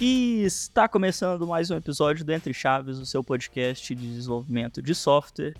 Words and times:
E 0.00 0.44
está 0.44 0.86
começando 0.86 1.44
mais 1.44 1.72
um 1.72 1.76
episódio 1.76 2.24
do 2.24 2.32
Entre 2.32 2.54
Chaves, 2.54 2.98
o 2.98 3.04
seu 3.04 3.24
podcast 3.24 3.96
de 3.96 4.08
desenvolvimento 4.14 4.80
de 4.80 4.94
software. 4.94 5.54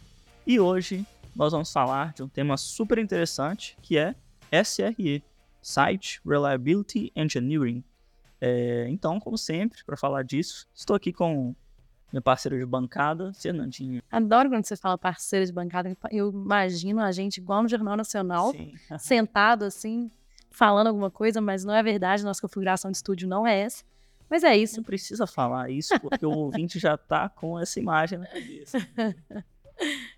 E 0.46 0.60
hoje 0.60 1.04
nós 1.35 1.51
vamos 1.51 1.72
falar 1.72 2.13
de 2.13 2.22
um 2.22 2.28
tema 2.28 2.56
super 2.56 2.99
interessante 2.99 3.77
que 3.82 3.99
é 3.99 4.14
SRE, 4.63 5.24
Site 5.60 6.21
Reliability 6.24 7.10
Engineering. 7.17 7.82
É, 8.40 8.87
então, 8.88 9.19
como 9.19 9.37
sempre, 9.37 9.82
para 9.85 9.96
falar 9.96 10.22
disso, 10.22 10.68
estou 10.73 10.95
aqui 10.95 11.13
com 11.13 11.53
meu 12.13 12.23
parceiro 12.23 12.56
de 12.56 12.64
bancada, 12.64 13.32
Fernandinho. 13.35 14.00
Adoro 14.09 14.50
quando 14.50 14.64
você 14.64 14.77
fala 14.77 14.96
parceiro 14.96 15.45
de 15.46 15.53
bancada. 15.53 15.96
Eu 16.12 16.30
imagino 16.30 17.00
a 17.00 17.10
gente 17.10 17.38
igual 17.38 17.64
no 17.64 17.68
Jornal 17.68 17.96
Nacional, 17.96 18.52
sentado 19.00 19.64
assim, 19.64 20.09
falando 20.48 20.86
alguma 20.86 21.10
coisa, 21.10 21.41
mas 21.41 21.64
não 21.64 21.74
é 21.74 21.82
verdade. 21.82 22.23
Nossa 22.23 22.41
configuração 22.41 22.88
de 22.88 22.98
estúdio 22.98 23.28
não 23.28 23.45
é 23.45 23.59
essa. 23.62 23.82
Mas 24.28 24.45
é 24.45 24.56
isso. 24.56 24.77
Não 24.77 24.84
precisa 24.84 25.27
falar 25.27 25.70
isso, 25.70 25.98
porque 26.00 26.24
o 26.24 26.30
ouvinte 26.30 26.78
já 26.78 26.96
tá 26.96 27.28
com 27.28 27.59
essa 27.59 27.80
imagem 27.80 28.18
na 28.18 28.27
cabeça. 28.28 28.78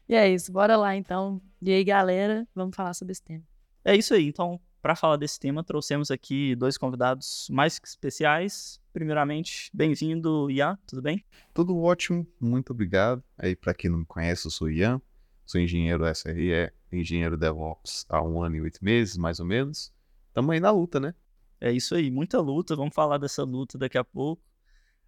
e 0.09 0.15
é 0.15 0.29
isso, 0.29 0.51
bora 0.53 0.77
lá 0.77 0.97
então. 0.97 1.41
E 1.61 1.71
aí, 1.73 1.85
galera, 1.85 2.47
vamos 2.55 2.75
falar 2.75 2.95
sobre 2.95 3.13
esse 3.13 3.23
tema. 3.23 3.43
É 3.85 3.97
isso 3.97 4.15
aí. 4.15 4.27
Então, 4.29 4.61
para 4.83 4.97
falar 4.97 5.17
desse 5.17 5.39
tema, 5.39 5.63
trouxemos 5.63 6.11
aqui 6.11 6.55
dois 6.57 6.79
convidados 6.79 7.47
mais 7.51 7.79
que 7.79 7.87
especiais. 7.87 8.81
Primeiramente, 8.93 9.71
bem-vindo, 9.73 10.51
Ian, 10.51 10.79
tudo 10.87 11.03
bem? 11.03 11.25
Tudo 11.55 11.79
ótimo, 11.79 12.27
muito 12.41 12.73
obrigado. 12.73 13.23
Aí, 13.39 13.55
para 13.55 13.75
quem 13.75 13.91
não 13.91 13.99
me 13.99 14.07
conhece, 14.07 14.47
eu 14.47 14.51
sou 14.51 14.71
Ian, 14.71 15.01
sou 15.45 15.61
engenheiro 15.61 16.05
SRE, 16.15 16.73
engenheiro 16.91 17.37
DevOps 17.37 18.07
há 18.09 18.23
um 18.23 18.43
ano 18.43 18.57
e 18.57 18.61
oito 18.63 18.83
meses, 18.85 19.17
mais 19.17 19.39
ou 19.39 19.47
menos. 19.47 19.93
Estamos 20.29 20.51
aí 20.51 20.61
na 20.61 20.71
luta, 20.71 20.99
né? 20.99 21.15
É 21.61 21.71
isso 21.71 21.95
aí, 21.95 22.11
muita 22.11 22.41
luta. 22.41 22.75
Vamos 22.75 22.95
falar 22.95 23.19
dessa 23.19 23.45
luta 23.45 23.77
daqui 23.77 23.99
a 23.99 24.05
pouco. 24.05 24.43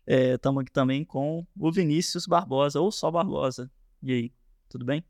Estamos 0.07 0.61
é, 0.61 0.63
aqui 0.63 0.71
também 0.71 1.03
com 1.03 1.47
o 1.59 1.73
Vinícius 1.73 2.27
Barbosa, 2.27 2.79
ou 2.79 2.93
só 2.93 3.11
Barbosa. 3.11 3.71
E 4.03 4.13
aí, 4.13 4.33
tudo 4.69 4.85
bem? 4.85 5.03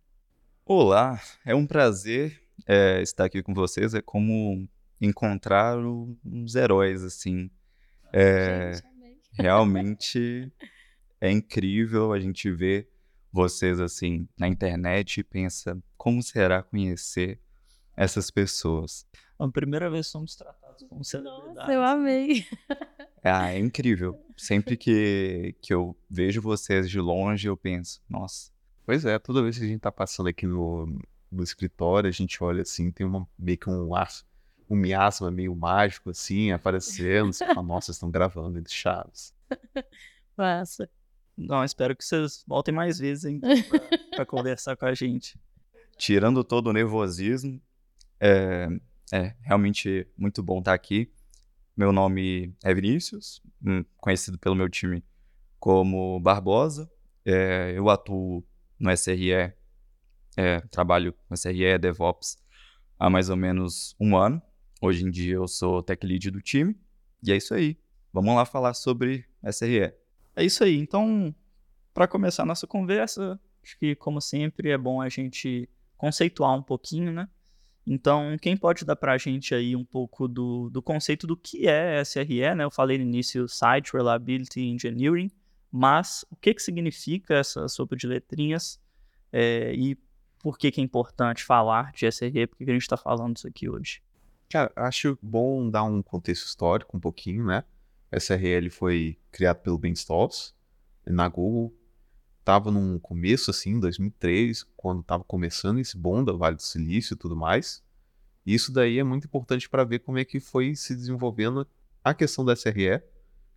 Olá, 0.65 1.21
é 1.45 1.53
um 1.53 1.67
prazer 1.67 2.41
é, 2.65 3.03
estar 3.03 3.25
aqui 3.25 3.43
com 3.43 3.53
vocês. 3.53 3.93
É 3.93 4.01
como 4.01 4.69
encontrar 5.01 5.77
uns 5.79 6.55
heróis, 6.55 7.03
assim. 7.03 7.51
É, 8.13 8.81
realmente 9.33 10.53
é 11.21 11.29
incrível 11.29 12.13
a 12.13 12.21
gente 12.21 12.53
ver 12.53 12.89
vocês, 13.33 13.81
assim, 13.81 14.29
na 14.39 14.47
internet 14.47 15.19
e 15.19 15.25
pensa 15.25 15.77
como 15.97 16.23
será 16.23 16.63
conhecer 16.63 17.41
essas 17.97 18.31
pessoas. 18.31 19.05
A 19.37 19.49
primeira 19.49 19.91
vez 19.91 20.07
somos 20.07 20.37
tratados 20.37 20.62
como 20.89 21.05
celebridades. 21.05 21.57
Nossa, 21.57 21.73
eu 21.73 21.83
amei. 21.83 22.47
Ah, 23.23 23.53
é 23.53 23.59
incrível. 23.59 24.19
Sempre 24.37 24.77
que, 24.77 25.55
que 25.61 25.73
eu 25.73 25.97
vejo 26.11 26.43
vocês 26.43 26.91
de 26.91 27.01
longe, 27.01 27.47
eu 27.47 27.57
penso, 27.57 28.03
nossa. 28.09 28.51
Pois 28.85 29.05
é, 29.05 29.19
toda 29.19 29.43
vez 29.43 29.57
que 29.57 29.65
a 29.65 29.69
gente 29.69 29.81
tá 29.81 29.93
passando 29.93 30.29
aqui 30.29 30.47
no, 30.47 30.99
no 31.31 31.43
escritório, 31.43 32.09
a 32.09 32.13
gente 32.13 32.43
olha 32.43 32.63
assim, 32.63 32.91
tem 32.91 33.07
uma, 33.07 33.27
meio 33.39 33.57
que 33.57 33.71
um 33.71 33.95
ar, 33.95 34.09
um 34.69 34.75
miasma 34.77 35.31
meio 35.31 35.55
mágico, 35.55 36.11
assim, 36.11 36.51
aparecendo. 36.51 37.33
Você 37.33 37.47
fala, 37.47 37.63
nossa, 37.63 37.93
estão 37.93 38.11
gravando 38.11 38.59
entre 38.59 38.75
chaves. 38.75 39.33
Massa. 40.37 40.91
Não, 41.37 41.65
espero 41.65 41.97
que 41.97 42.05
vocês 42.05 42.45
voltem 42.47 42.75
mais 42.75 42.99
vezes, 42.99 43.25
hein, 43.25 43.41
pra, 43.41 43.81
pra 44.17 44.27
conversar 44.27 44.77
com 44.77 44.87
a 44.87 44.95
gente. 44.95 45.39
Tirando 45.97 46.43
todo 46.43 46.69
o 46.69 46.73
nervosismo, 46.73 47.61
é, 48.21 48.69
é 49.13 49.35
realmente 49.43 50.09
muito 50.17 50.43
bom 50.43 50.61
estar 50.61 50.73
aqui. 50.73 51.13
Meu 51.77 51.93
nome 51.93 52.55
é 52.65 52.73
Vinícius, 52.73 53.43
hum, 53.63 53.85
conhecido 53.99 54.39
pelo 54.39 54.55
meu 54.55 54.71
time 54.71 55.05
como 55.61 56.19
Barbosa. 56.19 56.91
É, 57.25 57.75
eu 57.77 57.91
atuo 57.91 58.43
no 58.81 58.91
SRE, 58.91 59.53
é, 60.37 60.61
trabalho 60.71 61.15
no 61.29 61.37
SRE 61.37 61.79
DevOps 61.79 62.39
há 62.99 63.11
mais 63.11 63.29
ou 63.29 63.37
menos 63.37 63.95
um 64.01 64.17
ano. 64.17 64.41
Hoje 64.81 65.05
em 65.05 65.11
dia 65.11 65.35
eu 65.35 65.47
sou 65.47 65.83
tech 65.83 66.05
lead 66.07 66.31
do 66.31 66.41
time. 66.41 66.75
E 67.23 67.31
é 67.31 67.37
isso 67.37 67.53
aí. 67.53 67.79
Vamos 68.13 68.35
lá 68.35 68.47
falar 68.47 68.73
sobre 68.73 69.27
SRE. 69.45 69.93
É 70.35 70.43
isso 70.43 70.65
aí. 70.65 70.79
Então, 70.79 71.35
para 71.93 72.09
começar 72.09 72.45
a 72.45 72.47
nossa 72.47 72.67
conversa, 72.67 73.39
acho 73.63 73.79
que, 73.79 73.95
como 73.95 74.23
sempre, 74.23 74.71
é 74.71 74.79
bom 74.79 75.03
a 75.03 75.09
gente 75.11 75.69
conceituar 75.99 76.57
um 76.57 76.63
pouquinho, 76.63 77.13
né? 77.13 77.29
Então, 77.87 78.37
quem 78.41 78.57
pode 78.57 78.85
dar 78.85 78.95
para 78.95 79.13
a 79.13 79.19
gente 79.19 79.55
aí 79.55 79.75
um 79.75 79.85
pouco 79.85 80.29
do, 80.29 80.71
do 80.71 80.81
conceito 80.81 81.27
do 81.27 81.37
que 81.37 81.67
é 81.67 82.01
SRE, 82.05 82.55
né? 82.55 82.65
Eu 82.65 82.71
falei 82.71 82.97
no 82.97 83.05
início 83.05 83.49
Site 83.49 83.93
Reliability 83.93 84.61
Engineering, 84.61 85.31
mas 85.71 86.25
o 86.31 86.37
que, 86.37 86.55
que 86.55 86.63
significa 86.63 87.35
essa 87.35 87.67
sopa 87.69 87.97
de 87.97 88.07
letrinhas 88.07 88.81
é, 89.33 89.75
e 89.75 89.99
por 90.39 90.59
que, 90.59 90.71
que 90.71 90.81
é 90.81 90.85
importante 90.85 91.45
falar 91.45 91.93
de 91.93 92.11
SRE, 92.11 92.47
por 92.47 92.59
que, 92.59 92.65
a 92.65 92.73
gente 92.73 92.83
está 92.83 92.97
falando 92.97 93.37
isso 93.37 93.49
aqui 93.49 93.69
hoje? 93.69 94.03
Cara, 94.51 94.71
acho 94.77 95.19
bom 95.23 95.69
dar 95.71 95.85
um 95.85 96.03
contexto 96.03 96.47
histórico 96.47 96.97
um 96.97 97.01
pouquinho, 97.01 97.47
né? 97.47 97.65
SRE 98.13 98.69
foi 98.69 99.19
criado 99.31 99.59
pelo 99.59 99.79
Ben 99.79 99.93
Stoltz 99.93 100.55
na 101.07 101.27
Google 101.29 101.75
estava 102.43 102.73
num 102.73 102.99
começo 102.99 103.51
assim, 103.51 103.79
2003, 103.79 104.65
quando 104.77 105.01
estava 105.01 105.23
começando 105.23 105.79
esse 105.79 105.97
bom 105.97 106.25
da 106.25 106.33
Vale 106.33 106.57
do 106.57 106.63
Silício 106.63 107.15
e 107.15 107.17
tudo 107.17 107.37
mais. 107.37 107.83
Isso 108.45 108.73
daí 108.73 108.99
é 108.99 109.05
muito 109.05 109.27
importante 109.27 109.69
para 109.69 109.85
ver 109.85 110.01
como 110.01 110.19
é 110.19 110.25
que 110.25 110.41
foi 110.41 110.75
se 110.75 110.95
desenvolvendo 110.95 111.67
a 112.03 112.13
questão 112.13 112.45
da 112.45 112.57
SRE, 112.57 113.01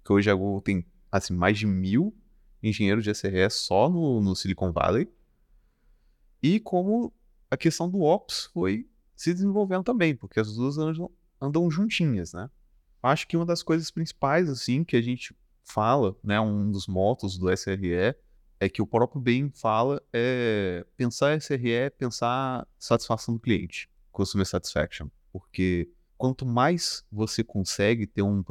que 0.04 0.14
hoje 0.14 0.30
a 0.30 0.36
Google 0.36 0.62
tem 0.62 0.86
assim, 1.12 1.34
mais 1.34 1.58
de 1.58 1.66
mil 1.66 2.16
engenheiros 2.62 3.04
de 3.04 3.10
SRE 3.14 3.50
só 3.50 3.90
no, 3.90 4.22
no 4.22 4.36
Silicon 4.36 4.72
Valley. 4.72 5.10
E 6.42 6.60
como 6.60 7.12
a 7.50 7.58
questão 7.58 7.90
do 7.90 8.02
Ops 8.02 8.50
foi 8.54 8.88
se 9.16 9.34
desenvolvendo 9.34 9.84
também, 9.84 10.16
porque 10.16 10.40
as 10.40 10.54
duas 10.54 10.78
andam, 10.78 11.10
andam 11.42 11.72
juntinhas, 11.72 12.34
né? 12.34 12.52
Acho 13.02 13.28
que 13.28 13.36
uma 13.36 13.46
das 13.46 13.64
coisas 13.64 13.90
principais, 13.90 14.48
assim, 14.48 14.84
que 14.84 14.96
a 14.96 15.02
gente 15.02 15.36
fala, 15.64 16.16
né, 16.24 16.40
um 16.40 16.70
dos 16.70 16.88
motos 16.88 17.38
do 17.38 17.52
SRE 17.52 18.16
é 18.66 18.70
que 18.70 18.82
o 18.82 18.88
próprio 18.88 19.22
bem 19.22 19.52
fala 19.52 20.02
é 20.12 20.86
pensar 20.98 21.40
SRE 21.40 21.90
pensar 21.98 22.68
satisfação 22.80 23.36
do 23.36 23.40
cliente, 23.40 23.90
customer 24.12 24.46
satisfaction, 24.46 25.08
porque 25.32 25.90
quanto 26.18 26.46
mais 26.46 27.06
você 27.12 27.44
consegue 27.44 28.08
ter 28.08 28.24
um 28.24 28.44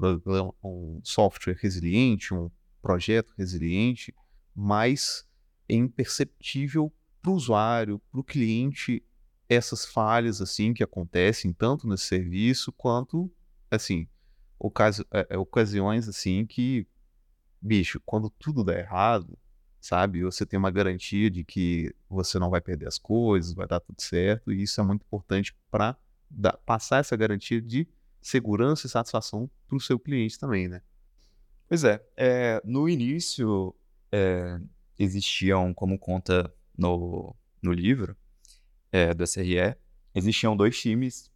um 0.63 1.01
software 1.03 1.59
resiliente, 1.61 2.33
um 2.33 2.51
projeto 2.81 3.33
resiliente, 3.37 4.15
mais 4.55 5.27
é 5.69 5.75
imperceptível 5.75 6.93
para 7.21 7.33
o 7.33 7.35
usuário, 7.35 8.01
para 8.11 8.21
o 8.21 8.25
cliente, 8.25 9.03
essas 9.49 9.85
falhas 9.85 10.41
assim 10.41 10.73
que 10.73 10.85
acontecem 10.85 11.53
tanto 11.53 11.89
nesse 11.89 12.05
serviço 12.05 12.73
quanto 12.73 13.31
assim 13.71 14.07
ocasi 14.59 15.05
é, 15.11 15.27
é 15.31 15.39
ocasiões 15.39 16.09
assim 16.09 16.47
que 16.47 16.87
bicho, 17.61 17.99
quando 18.05 18.29
tudo 18.29 18.63
dá 18.63 18.79
errado, 18.79 19.39
sabe? 19.85 20.25
Você 20.25 20.47
tem 20.47 20.59
uma 20.59 20.71
garantia 20.71 21.31
de 21.31 21.45
que 21.45 21.95
você 22.09 22.39
não 22.39 22.49
vai 22.49 22.59
perder 22.59 22.89
as 22.89 22.97
coisas, 22.97 23.53
vai 23.53 23.67
dar 23.67 23.81
tudo 23.81 24.01
certo, 24.01 24.51
e 24.51 24.63
isso 24.63 24.81
é 24.81 24.85
muito 24.85 25.03
importante 25.03 25.55
para 25.71 25.95
passar 26.65 27.01
essa 27.01 27.15
garantia 27.15 27.61
de 27.61 27.87
segurança 28.19 28.87
e 28.87 28.91
satisfação 28.91 29.49
para 29.69 29.77
o 29.77 29.81
seu 29.81 29.99
cliente 29.99 30.39
também, 30.39 30.69
né? 30.69 30.81
Pois 31.69 31.85
é, 31.85 32.03
é 32.17 32.63
no 32.65 32.89
início 32.89 33.75
é, 34.11 34.59
existiam, 34.99 35.75
como 35.75 35.99
conta 35.99 36.51
no, 36.77 37.37
no 37.61 37.71
livro 37.71 38.17
é, 38.91 39.13
do 39.13 39.23
SRE, 39.25 39.77
existiam 40.15 40.57
dois 40.57 40.81
times, 40.81 41.31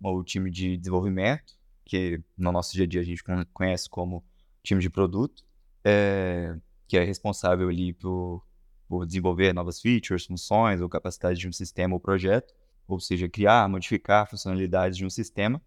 o 0.00 0.22
time 0.22 0.52
de 0.52 0.76
desenvolvimento, 0.76 1.58
que 1.84 2.22
no 2.38 2.52
nosso 2.52 2.74
dia 2.74 2.84
a 2.84 2.86
dia 2.86 3.00
a 3.00 3.04
gente 3.04 3.24
conhece 3.52 3.90
como 3.90 4.24
time 4.62 4.80
de 4.80 4.88
produto, 4.88 5.44
é, 5.84 6.56
que 6.86 6.96
é 6.96 7.04
responsável 7.04 7.68
ali 7.68 7.92
por, 7.92 8.42
por 8.88 9.06
desenvolver 9.06 9.52
novas 9.52 9.80
features, 9.80 10.26
funções 10.26 10.80
ou 10.80 10.88
capacidades 10.88 11.38
de 11.38 11.48
um 11.48 11.52
sistema 11.52 11.94
ou 11.94 12.00
projeto, 12.00 12.54
ou 12.86 13.00
seja, 13.00 13.28
criar, 13.28 13.68
modificar 13.68 14.28
funcionalidades 14.28 14.96
de 14.96 15.04
um 15.04 15.10
sistema. 15.10 15.60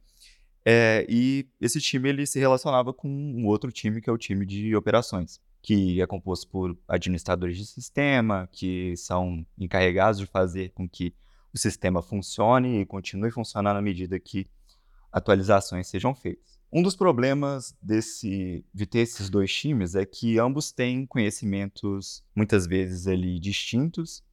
É, 0.65 1.05
e 1.09 1.47
esse 1.59 1.79
time 1.79 2.09
ele 2.09 2.25
se 2.25 2.39
relacionava 2.39 2.93
com 2.93 3.07
um 3.07 3.45
outro 3.47 3.71
time 3.71 4.01
que 4.01 4.09
é 4.09 4.13
o 4.13 4.17
time 4.17 4.45
de 4.45 4.75
operações, 4.75 5.39
que 5.61 6.01
é 6.01 6.07
composto 6.07 6.47
por 6.47 6.77
administradores 6.87 7.57
de 7.57 7.65
sistema, 7.65 8.47
que 8.51 8.95
são 8.97 9.45
encarregados 9.57 10.19
de 10.19 10.25
fazer 10.25 10.69
com 10.71 10.87
que 10.87 11.13
o 11.53 11.57
sistema 11.57 12.01
funcione 12.01 12.81
e 12.81 12.85
continue 12.85 13.31
funcionando 13.31 13.77
à 13.77 13.81
medida 13.81 14.19
que 14.19 14.47
atualizações 15.11 15.87
sejam 15.87 16.13
feitas. 16.13 16.58
Um 16.71 16.83
dos 16.83 16.95
problemas 16.95 17.75
desse, 17.81 18.63
de 18.73 18.85
ter 18.85 18.99
esses 18.99 19.29
dois 19.29 19.53
times 19.53 19.95
é 19.95 20.05
que 20.05 20.37
ambos 20.37 20.71
têm 20.71 21.05
conhecimentos 21.05 22.23
muitas 22.35 22.67
vezes 22.67 23.07
ali 23.07 23.39
distintos. 23.39 24.23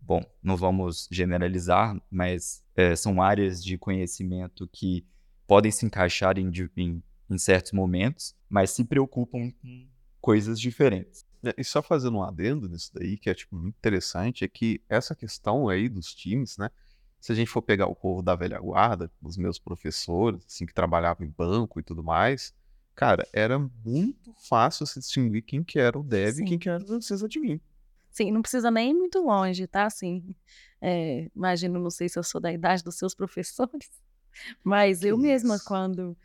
Bom, 0.00 0.22
não 0.42 0.56
vamos 0.56 1.08
generalizar, 1.10 2.00
mas 2.10 2.62
é, 2.74 2.94
são 2.94 3.22
áreas 3.22 3.62
de 3.62 3.78
conhecimento 3.78 4.68
que 4.72 5.04
podem 5.46 5.70
se 5.70 5.86
encaixar 5.86 6.38
em, 6.38 6.50
em 6.76 7.02
em 7.30 7.38
certos 7.38 7.72
momentos, 7.72 8.34
mas 8.48 8.70
se 8.70 8.84
preocupam 8.84 9.50
com 9.50 9.86
coisas 10.20 10.58
diferentes. 10.58 11.26
É, 11.44 11.54
e 11.56 11.64
só 11.64 11.82
fazendo 11.82 12.18
um 12.18 12.22
adendo 12.22 12.68
nisso 12.68 12.90
daí, 12.94 13.16
que 13.16 13.30
é 13.30 13.34
tipo, 13.34 13.54
muito 13.54 13.76
interessante, 13.76 14.44
é 14.44 14.48
que 14.48 14.80
essa 14.88 15.14
questão 15.14 15.68
aí 15.68 15.88
dos 15.88 16.14
times, 16.14 16.56
né? 16.56 16.70
Se 17.20 17.32
a 17.32 17.34
gente 17.34 17.50
for 17.50 17.62
pegar 17.62 17.86
o 17.86 17.94
povo 17.94 18.22
da 18.22 18.34
velha 18.34 18.58
guarda, 18.58 19.10
os 19.22 19.36
meus 19.36 19.58
professores, 19.58 20.44
assim, 20.46 20.64
que 20.64 20.74
trabalhavam 20.74 21.26
em 21.26 21.30
banco 21.30 21.80
e 21.80 21.82
tudo 21.82 22.02
mais, 22.02 22.54
cara, 22.94 23.26
era 23.32 23.58
muito 23.58 24.32
fácil 24.48 24.86
se 24.86 25.00
distinguir 25.00 25.42
quem 25.42 25.64
que 25.64 25.78
era 25.78 25.98
o 25.98 26.02
dev 26.02 26.36
Sim. 26.36 26.44
e 26.44 26.46
quem 26.46 26.58
que 26.58 26.68
era 26.68 26.82
o 26.82 27.02
sysadmin. 27.02 27.60
Sim, 28.10 28.30
não 28.30 28.42
precisa 28.42 28.70
nem 28.70 28.90
ir 28.90 28.94
muito 28.94 29.20
longe, 29.20 29.66
tá? 29.66 29.86
Assim, 29.86 30.34
é, 30.80 31.30
imagino, 31.34 31.78
não 31.78 31.90
sei 31.90 32.08
se 32.08 32.18
eu 32.18 32.22
sou 32.22 32.40
da 32.40 32.52
idade 32.52 32.82
dos 32.82 32.96
seus 32.96 33.14
professores, 33.16 33.90
mas 34.62 35.00
que 35.00 35.06
eu 35.06 35.16
isso? 35.16 35.22
mesma, 35.22 35.58
quando, 35.60 36.16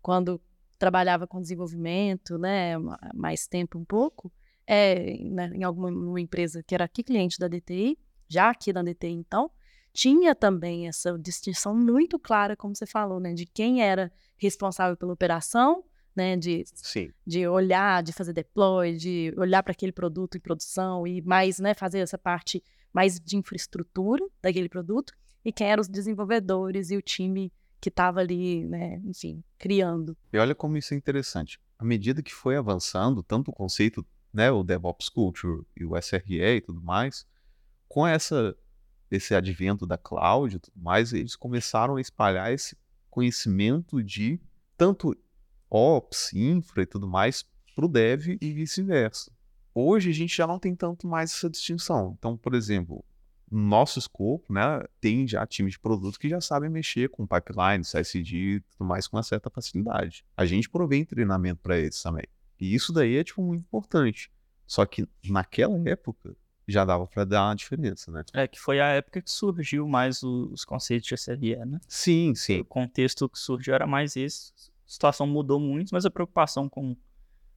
quando 0.00 0.40
trabalhava 0.78 1.26
com 1.26 1.40
desenvolvimento, 1.40 2.38
né, 2.38 2.74
mais 3.14 3.46
tempo 3.46 3.78
um 3.78 3.84
pouco, 3.84 4.32
é, 4.66 5.16
né, 5.24 5.50
em 5.54 5.62
alguma 5.62 6.20
empresa 6.20 6.62
que 6.62 6.74
era 6.74 6.84
aqui 6.84 7.02
cliente 7.02 7.38
da 7.38 7.48
DTI, 7.48 7.98
já 8.28 8.50
aqui 8.50 8.72
da 8.72 8.82
DTI 8.82 9.12
então, 9.12 9.50
tinha 9.96 10.34
também 10.34 10.86
essa 10.86 11.18
distinção 11.18 11.74
muito 11.74 12.18
clara, 12.18 12.54
como 12.54 12.76
você 12.76 12.84
falou, 12.84 13.18
né, 13.18 13.32
de 13.32 13.46
quem 13.46 13.82
era 13.82 14.12
responsável 14.36 14.94
pela 14.94 15.14
operação, 15.14 15.82
né, 16.14 16.36
de, 16.36 16.64
Sim. 16.74 17.10
de 17.26 17.48
olhar, 17.48 18.02
de 18.02 18.12
fazer 18.12 18.34
deploy, 18.34 18.94
de 18.94 19.32
olhar 19.38 19.62
para 19.62 19.72
aquele 19.72 19.92
produto 19.92 20.36
em 20.36 20.40
produção 20.40 21.06
e 21.06 21.22
mais, 21.22 21.58
né, 21.58 21.72
fazer 21.72 22.00
essa 22.00 22.18
parte 22.18 22.62
mais 22.92 23.18
de 23.18 23.38
infraestrutura 23.38 24.22
daquele 24.42 24.68
produto, 24.68 25.14
e 25.42 25.50
quem 25.50 25.66
eram 25.66 25.80
os 25.80 25.88
desenvolvedores 25.88 26.90
e 26.90 26.96
o 26.96 27.00
time 27.00 27.50
que 27.80 27.88
estava 27.88 28.20
ali, 28.20 28.66
né, 28.66 29.00
enfim, 29.02 29.42
criando. 29.58 30.14
E 30.30 30.36
olha 30.36 30.54
como 30.54 30.76
isso 30.76 30.92
é 30.92 30.96
interessante. 30.98 31.58
À 31.78 31.84
medida 31.84 32.22
que 32.22 32.34
foi 32.34 32.56
avançando, 32.56 33.22
tanto 33.22 33.50
o 33.50 33.54
conceito, 33.54 34.04
né, 34.30 34.50
o 34.50 34.62
DevOps 34.62 35.08
Culture 35.08 35.62
e 35.74 35.86
o 35.86 35.96
SRE 35.96 36.56
e 36.56 36.60
tudo 36.60 36.82
mais, 36.82 37.26
com 37.88 38.06
essa 38.06 38.54
esse 39.10 39.34
advento 39.34 39.86
da 39.86 39.96
cloud 39.96 40.56
e 40.56 40.58
tudo 40.58 40.78
mais, 40.78 41.12
eles 41.12 41.36
começaram 41.36 41.96
a 41.96 42.00
espalhar 42.00 42.52
esse 42.52 42.76
conhecimento 43.10 44.02
de 44.02 44.40
tanto 44.76 45.16
ops, 45.70 46.32
infra 46.34 46.82
e 46.82 46.86
tudo 46.86 47.08
mais 47.08 47.44
para 47.74 47.84
o 47.84 47.88
dev 47.88 48.36
e 48.40 48.52
vice-versa. 48.52 49.30
Hoje 49.74 50.10
a 50.10 50.14
gente 50.14 50.34
já 50.34 50.46
não 50.46 50.58
tem 50.58 50.74
tanto 50.74 51.06
mais 51.06 51.32
essa 51.32 51.50
distinção. 51.50 52.16
Então, 52.18 52.36
por 52.36 52.54
exemplo, 52.54 53.04
nosso 53.50 53.98
escopo, 53.98 54.52
né, 54.52 54.82
tem 55.00 55.26
já 55.26 55.46
times 55.46 55.72
de 55.72 55.78
produto 55.78 56.18
que 56.18 56.28
já 56.28 56.40
sabem 56.40 56.70
mexer 56.70 57.08
com 57.10 57.26
pipeline, 57.26 57.84
CSD 57.84 58.36
e 58.36 58.60
tudo 58.60 58.86
mais 58.86 59.06
com 59.06 59.16
uma 59.16 59.22
certa 59.22 59.50
facilidade. 59.50 60.24
A 60.36 60.44
gente 60.44 60.68
provém 60.68 61.04
treinamento 61.04 61.60
para 61.62 61.78
eles 61.78 62.02
também. 62.02 62.24
E 62.58 62.74
isso 62.74 62.92
daí 62.92 63.16
é, 63.16 63.24
tipo, 63.24 63.42
muito 63.42 63.60
importante. 63.60 64.30
Só 64.66 64.84
que 64.84 65.06
naquela 65.24 65.76
época 65.88 66.34
já 66.68 66.84
dava 66.84 67.06
para 67.06 67.24
dar 67.24 67.48
uma 67.48 67.54
diferença, 67.54 68.10
né? 68.10 68.24
É, 68.32 68.46
que 68.48 68.58
foi 68.58 68.80
a 68.80 68.88
época 68.88 69.22
que 69.22 69.30
surgiu 69.30 69.86
mais 69.86 70.22
os 70.22 70.64
conceitos 70.64 71.08
de 71.08 71.14
SRE, 71.14 71.56
né? 71.64 71.80
Sim, 71.86 72.34
sim. 72.34 72.60
O 72.60 72.64
contexto 72.64 73.28
que 73.28 73.38
surgiu 73.38 73.74
era 73.74 73.86
mais 73.86 74.16
esse. 74.16 74.52
A 74.56 74.88
situação 74.88 75.26
mudou 75.26 75.60
muito, 75.60 75.90
mas 75.92 76.04
a 76.04 76.10
preocupação 76.10 76.68
com 76.68 76.96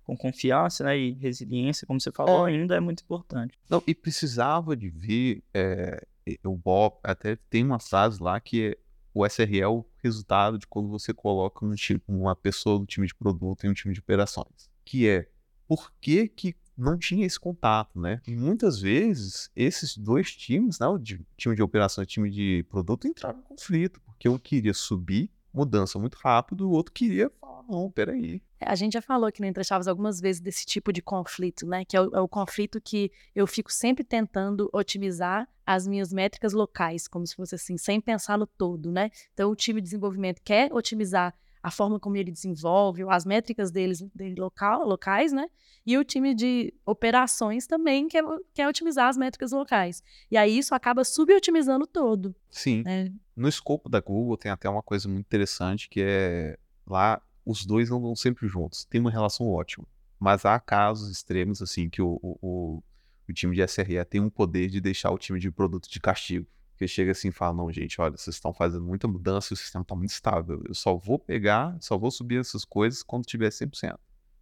com 0.09 0.17
confiança 0.17 0.85
né, 0.85 0.97
e 0.97 1.11
resiliência, 1.13 1.85
como 1.85 2.01
você 2.01 2.11
falou, 2.11 2.47
é. 2.47 2.51
ainda 2.51 2.75
é 2.75 2.79
muito 2.79 3.03
importante. 3.03 3.53
Não, 3.69 3.83
e 3.85 3.93
precisava 3.93 4.75
de 4.75 4.89
ver, 4.89 5.43
é, 5.53 6.03
o 6.43 6.57
Bob 6.57 6.97
até 7.03 7.35
tem 7.35 7.63
uma 7.63 7.79
frase 7.79 8.21
lá 8.21 8.39
que 8.39 8.75
o 9.13 9.23
SRE 9.27 9.61
é 9.61 9.67
o 9.67 9.85
resultado 10.03 10.57
de 10.57 10.65
quando 10.65 10.89
você 10.89 11.13
coloca 11.13 11.63
um 11.63 11.75
tipo, 11.75 12.11
uma 12.11 12.35
pessoa 12.35 12.79
do 12.79 12.87
time 12.87 13.05
de 13.05 13.13
produto 13.13 13.65
em 13.65 13.69
um 13.69 13.73
time 13.73 13.93
de 13.93 13.99
operações, 13.99 14.67
que 14.83 15.07
é 15.07 15.29
por 15.67 15.91
que, 16.01 16.27
que 16.27 16.55
não 16.79 16.97
tinha 16.97 17.25
esse 17.25 17.39
contato, 17.39 17.99
né? 17.99 18.21
E 18.27 18.35
muitas 18.35 18.79
vezes 18.79 19.49
esses 19.55 19.97
dois 19.97 20.35
times, 20.35 20.79
né, 20.79 20.87
o 20.87 20.97
time 20.99 21.55
de 21.55 21.61
operação 21.61 22.03
e 22.03 22.05
o 22.05 22.07
time 22.07 22.29
de 22.29 22.65
produto, 22.69 23.07
entraram 23.07 23.39
em 23.39 23.43
conflito, 23.43 24.01
porque 24.01 24.29
um 24.29 24.37
queria 24.37 24.73
subir 24.73 25.29
mudança 25.53 25.97
muito 25.97 26.15
rápido, 26.15 26.69
o 26.69 26.71
outro 26.71 26.93
queria 26.93 27.29
falar, 27.41 27.63
não, 27.63 27.89
peraí, 27.89 28.41
a 28.61 28.75
gente 28.75 28.93
já 28.93 29.01
falou 29.01 29.27
aqui 29.27 29.39
no 29.39 29.47
Entre 29.47 29.63
Chaves 29.63 29.87
algumas 29.87 30.19
vezes 30.19 30.41
desse 30.41 30.65
tipo 30.65 30.91
de 30.91 31.01
conflito, 31.01 31.65
né? 31.65 31.85
Que 31.85 31.95
é 31.95 32.01
o, 32.01 32.15
é 32.15 32.19
o, 32.19 32.27
conflito 32.27 32.81
que 32.81 33.11
eu 33.33 33.47
fico 33.47 33.71
sempre 33.71 34.03
tentando 34.03 34.69
otimizar 34.73 35.47
as 35.65 35.87
minhas 35.87 36.11
métricas 36.11 36.51
locais, 36.51 37.07
como 37.07 37.25
se 37.25 37.35
fosse 37.35 37.55
assim, 37.55 37.77
sem 37.77 38.01
pensar 38.01 38.37
no 38.37 38.45
todo, 38.45 38.91
né? 38.91 39.09
Então, 39.33 39.49
o 39.49 39.55
time 39.55 39.79
de 39.79 39.85
desenvolvimento 39.85 40.41
quer 40.43 40.73
otimizar 40.73 41.33
a 41.61 41.69
forma 41.69 41.99
como 41.99 42.15
ele 42.15 42.31
desenvolve, 42.31 43.03
as 43.09 43.25
métricas 43.25 43.71
deles 43.71 44.01
dele 44.13 44.35
local, 44.39 44.87
locais, 44.87 45.31
né? 45.31 45.47
E 45.85 45.97
o 45.97 46.03
time 46.03 46.33
de 46.33 46.73
operações 46.85 47.67
também 47.67 48.07
quer, 48.07 48.23
quer 48.53 48.67
otimizar 48.67 49.07
as 49.07 49.17
métricas 49.17 49.51
locais. 49.51 50.03
E 50.29 50.37
aí 50.37 50.57
isso 50.57 50.73
acaba 50.73 51.03
subotimizando 51.03 51.85
todo. 51.85 52.35
Sim. 52.49 52.83
Né? 52.83 53.11
No 53.35 53.47
escopo 53.47 53.89
da 53.89 53.99
Google 53.99 54.37
tem 54.37 54.51
até 54.51 54.69
uma 54.69 54.83
coisa 54.83 55.07
muito 55.07 55.25
interessante 55.25 55.89
que 55.89 56.01
é 56.01 56.57
lá 56.85 57.21
os 57.45 57.65
dois 57.65 57.89
não 57.89 57.99
vão 57.99 58.15
sempre 58.15 58.47
juntos. 58.47 58.85
Tem 58.85 59.01
uma 59.01 59.11
relação 59.11 59.47
ótima. 59.47 59.85
Mas 60.19 60.45
há 60.45 60.59
casos 60.59 61.09
extremos, 61.09 61.61
assim, 61.61 61.89
que 61.89 62.01
o, 62.01 62.19
o, 62.21 62.83
o 63.27 63.33
time 63.33 63.55
de 63.55 63.65
SRE 63.65 64.03
tem 64.05 64.19
um 64.19 64.29
poder 64.29 64.67
de 64.69 64.81
deixar 64.81 65.11
o 65.11 65.17
time 65.17 65.39
de 65.39 65.49
produto 65.49 65.89
de 65.89 65.99
castigo. 65.99 66.45
Que 66.79 66.87
chega 66.87 67.11
assim 67.11 67.27
e 67.27 67.31
fala: 67.31 67.53
não, 67.53 67.69
gente, 67.73 67.99
olha, 67.99 68.15
vocês 68.15 68.37
estão 68.37 68.53
fazendo 68.53 68.85
muita 68.85 69.05
mudança 69.05 69.51
e 69.51 69.53
o 69.53 69.57
sistema 69.57 69.81
está 69.81 69.93
muito 69.93 70.11
estável. 70.11 70.63
Eu 70.65 70.73
só 70.73 70.95
vou 70.95 71.19
pegar, 71.19 71.77
só 71.81 71.97
vou 71.97 72.09
subir 72.09 72.39
essas 72.39 72.63
coisas 72.63 73.03
quando 73.03 73.25
tiver 73.25 73.49
100%. 73.49 73.99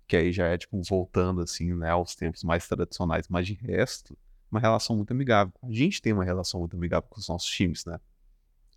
Que 0.07 0.15
aí 0.15 0.31
já 0.31 0.45
é, 0.45 0.55
tipo, 0.55 0.79
voltando, 0.83 1.41
assim, 1.41 1.73
né, 1.73 1.89
aos 1.89 2.15
tempos 2.15 2.43
mais 2.43 2.67
tradicionais. 2.67 3.27
Mas 3.27 3.47
de 3.47 3.55
resto, 3.55 4.15
uma 4.51 4.59
relação 4.59 4.95
muito 4.95 5.09
amigável. 5.09 5.51
A 5.63 5.71
gente 5.71 5.99
tem 5.99 6.13
uma 6.13 6.23
relação 6.23 6.59
muito 6.59 6.77
amigável 6.77 7.09
com 7.09 7.19
os 7.19 7.27
nossos 7.27 7.49
times, 7.49 7.83
né? 7.85 7.99